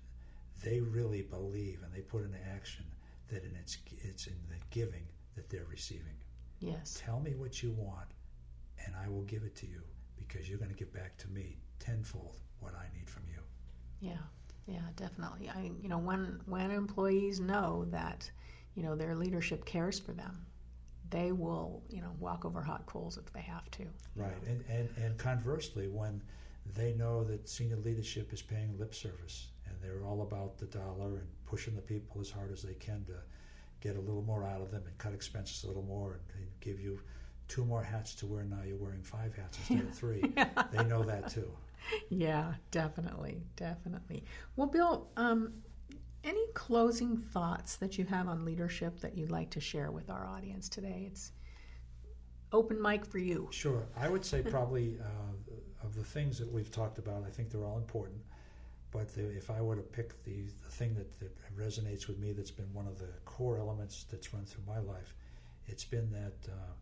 they 0.62 0.80
really 0.80 1.22
believe 1.22 1.80
and 1.84 1.92
they 1.92 2.00
put 2.00 2.22
into 2.24 2.38
action 2.54 2.84
that 3.28 3.44
in 3.44 3.56
it's, 3.56 3.78
it's 4.02 4.26
in 4.26 4.36
the 4.48 4.56
giving 4.70 5.06
that 5.34 5.48
they're 5.48 5.66
receiving. 5.70 6.16
Yes. 6.60 7.00
Tell 7.04 7.20
me 7.20 7.34
what 7.34 7.62
you 7.62 7.72
want, 7.72 8.08
and 8.84 8.94
I 8.94 9.08
will 9.08 9.22
give 9.22 9.44
it 9.44 9.56
to 9.56 9.66
you 9.66 9.80
because 10.18 10.48
you're 10.48 10.58
going 10.58 10.70
to 10.70 10.76
give 10.76 10.92
back 10.92 11.16
to 11.18 11.28
me 11.28 11.56
tenfold 11.78 12.36
what 12.60 12.74
I 12.74 12.86
need 12.96 13.08
from 13.08 13.22
you. 13.28 13.40
Yeah, 14.00 14.18
yeah, 14.66 14.82
definitely. 14.96 15.48
I, 15.48 15.70
you 15.80 15.88
know, 15.88 15.98
when 15.98 16.40
when 16.46 16.70
employees 16.70 17.40
know 17.40 17.86
that, 17.90 18.30
you 18.74 18.82
know, 18.82 18.94
their 18.94 19.14
leadership 19.14 19.64
cares 19.64 19.98
for 19.98 20.12
them, 20.12 20.44
they 21.08 21.32
will, 21.32 21.82
you 21.88 22.02
know, 22.02 22.12
walk 22.18 22.44
over 22.44 22.62
hot 22.62 22.84
coals 22.86 23.16
if 23.16 23.32
they 23.32 23.40
have 23.40 23.70
to. 23.72 23.84
Right, 24.14 24.42
and, 24.46 24.62
and 24.68 24.88
and 25.02 25.18
conversely, 25.18 25.88
when 25.88 26.20
they 26.74 26.92
know 26.94 27.24
that 27.24 27.48
senior 27.48 27.76
leadership 27.76 28.32
is 28.32 28.42
paying 28.42 28.78
lip 28.78 28.94
service 28.94 29.48
and 29.66 29.74
they're 29.82 30.04
all 30.04 30.22
about 30.22 30.58
the 30.58 30.66
dollar 30.66 31.18
and 31.18 31.28
pushing 31.46 31.74
the 31.74 31.82
people 31.82 32.20
as 32.20 32.30
hard 32.30 32.52
as 32.52 32.62
they 32.62 32.74
can 32.74 33.04
to 33.06 33.14
get 33.80 33.96
a 33.96 34.00
little 34.00 34.22
more 34.22 34.44
out 34.44 34.60
of 34.60 34.70
them 34.70 34.82
and 34.86 34.96
cut 34.98 35.12
expenses 35.14 35.64
a 35.64 35.66
little 35.66 35.82
more 35.82 36.14
and, 36.14 36.42
and 36.42 36.46
give 36.60 36.80
you 36.80 37.00
two 37.48 37.64
more 37.64 37.82
hats 37.82 38.14
to 38.14 38.26
wear. 38.26 38.44
Now 38.44 38.62
you're 38.66 38.76
wearing 38.76 39.02
five 39.02 39.34
hats 39.34 39.58
instead 39.58 39.88
of 39.88 39.94
three. 39.94 40.22
Yeah. 40.36 40.48
they 40.72 40.84
know 40.84 41.02
that 41.02 41.30
too. 41.30 41.50
Yeah 42.10 42.54
definitely 42.70 43.42
definitely. 43.56 44.24
Well 44.56 44.66
bill 44.68 45.08
um, 45.16 45.54
any 46.24 46.46
closing 46.54 47.16
thoughts 47.16 47.76
that 47.76 47.98
you 47.98 48.04
have 48.04 48.28
on 48.28 48.44
leadership 48.44 49.00
that 49.00 49.16
you'd 49.16 49.30
like 49.30 49.50
to 49.50 49.60
share 49.60 49.90
with 49.90 50.10
our 50.10 50.26
audience 50.26 50.68
today? 50.68 51.04
It's 51.06 51.32
open 52.52 52.80
mic 52.80 53.04
for 53.06 53.18
you. 53.18 53.48
Sure. 53.50 53.86
I 53.96 54.08
would 54.08 54.24
say 54.24 54.42
probably 54.50 54.98
uh, 55.00 55.49
of 55.90 55.96
the 55.96 56.04
things 56.04 56.38
that 56.38 56.50
we've 56.50 56.70
talked 56.70 56.98
about, 56.98 57.24
I 57.26 57.30
think 57.30 57.50
they're 57.50 57.66
all 57.66 57.78
important. 57.78 58.20
But 58.92 59.12
the, 59.14 59.28
if 59.30 59.50
I 59.50 59.60
were 59.60 59.76
to 59.76 59.82
pick 59.82 60.22
the, 60.24 60.44
the 60.64 60.70
thing 60.70 60.94
that, 60.94 61.18
that 61.20 61.32
resonates 61.56 62.06
with 62.06 62.18
me, 62.18 62.32
that's 62.32 62.50
been 62.50 62.72
one 62.72 62.86
of 62.86 62.98
the 62.98 63.10
core 63.24 63.58
elements 63.58 64.06
that's 64.10 64.32
run 64.32 64.44
through 64.44 64.64
my 64.66 64.78
life, 64.78 65.14
it's 65.66 65.84
been 65.84 66.10
that 66.12 66.50
uh, 66.50 66.72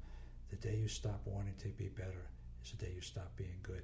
the 0.51 0.57
day 0.57 0.77
you 0.77 0.89
stop 0.89 1.21
wanting 1.25 1.55
to 1.59 1.69
be 1.69 1.89
better 1.89 2.25
is 2.63 2.71
the 2.73 2.85
day 2.85 2.93
you 2.95 3.01
stop 3.01 3.35
being 3.37 3.59
good. 3.63 3.83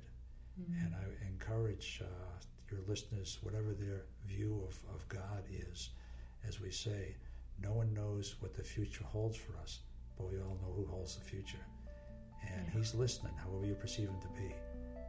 Mm-hmm. 0.61 0.87
And 0.87 0.95
I 0.95 1.27
encourage 1.27 2.01
uh, 2.03 2.41
your 2.71 2.81
listeners, 2.87 3.39
whatever 3.43 3.73
their 3.73 4.03
view 4.27 4.63
of, 4.67 4.79
of 4.95 5.09
God 5.09 5.43
is, 5.73 5.91
as 6.47 6.61
we 6.61 6.71
say, 6.71 7.15
no 7.63 7.73
one 7.73 7.93
knows 7.95 8.37
what 8.41 8.55
the 8.55 8.63
future 8.63 9.05
holds 9.05 9.37
for 9.37 9.57
us, 9.63 9.81
but 10.19 10.31
we 10.31 10.39
all 10.39 10.59
know 10.63 10.73
who 10.77 10.87
holds 10.87 11.17
the 11.17 11.25
future. 11.25 11.65
And 12.43 12.67
yeah. 12.67 12.79
He's 12.79 12.95
listening, 12.95 13.33
however 13.43 13.67
you 13.67 13.75
perceive 13.75 14.09
Him 14.09 14.21
to 14.21 14.29
be. 14.41 14.55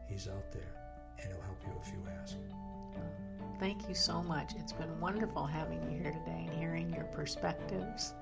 He's 0.08 0.28
out 0.28 0.52
there 0.52 0.74
and 1.20 1.28
he'll 1.32 1.42
help 1.42 1.62
you 1.66 1.74
if 1.82 1.92
you 1.92 2.00
ask. 2.22 2.36
Thank 3.60 3.88
you 3.88 3.96
so 3.96 4.22
much. 4.22 4.54
It's 4.60 4.74
been 4.74 5.00
wonderful 5.00 5.46
having 5.46 5.82
you 5.84 6.02
here 6.02 6.12
today 6.12 6.48
and 6.50 6.60
hearing 6.60 6.94
your 6.94 7.06
perspectives. 7.06 8.14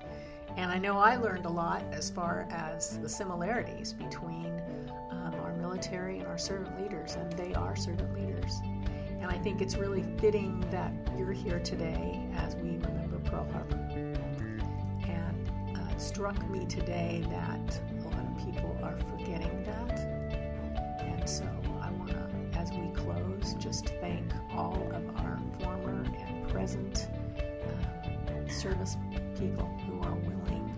And 0.56 0.70
I 0.70 0.78
know 0.78 0.98
I 0.98 1.16
learned 1.16 1.46
a 1.46 1.50
lot 1.50 1.82
as 1.90 2.08
far 2.08 2.46
as 2.50 2.98
the 2.98 3.08
similarities 3.08 3.92
between 3.92 4.62
um, 5.10 5.34
our 5.42 5.52
military 5.56 6.20
and 6.20 6.28
our 6.28 6.38
servant 6.38 6.80
leaders, 6.80 7.16
and 7.16 7.32
they 7.32 7.52
are 7.54 7.74
servant 7.74 8.14
leaders. 8.14 8.60
And 9.20 9.26
I 9.26 9.38
think 9.38 9.60
it's 9.60 9.76
really 9.76 10.04
fitting 10.18 10.64
that 10.70 10.92
you're 11.18 11.32
here 11.32 11.58
today 11.58 12.20
as 12.36 12.54
we 12.56 12.76
remember 12.76 13.18
Pearl 13.28 13.48
Harbor. 13.50 13.74
And 15.08 15.76
uh, 15.76 15.90
it 15.90 16.00
struck 16.00 16.48
me 16.48 16.66
today 16.66 17.24
that 17.30 17.80
a 18.00 18.08
lot 18.08 18.24
of 18.24 18.44
people 18.44 18.78
are 18.82 18.96
forgetting 19.10 19.64
that. 19.64 19.98
And 21.00 21.28
so 21.28 21.44
just 23.52 23.88
thank 24.00 24.24
all 24.54 24.90
of 24.94 25.06
our 25.16 25.38
former 25.60 26.06
and 26.26 26.48
present 26.48 27.08
uh, 27.36 28.50
service 28.50 28.96
people 29.38 29.66
who 29.86 30.00
are 30.00 30.14
willing 30.14 30.72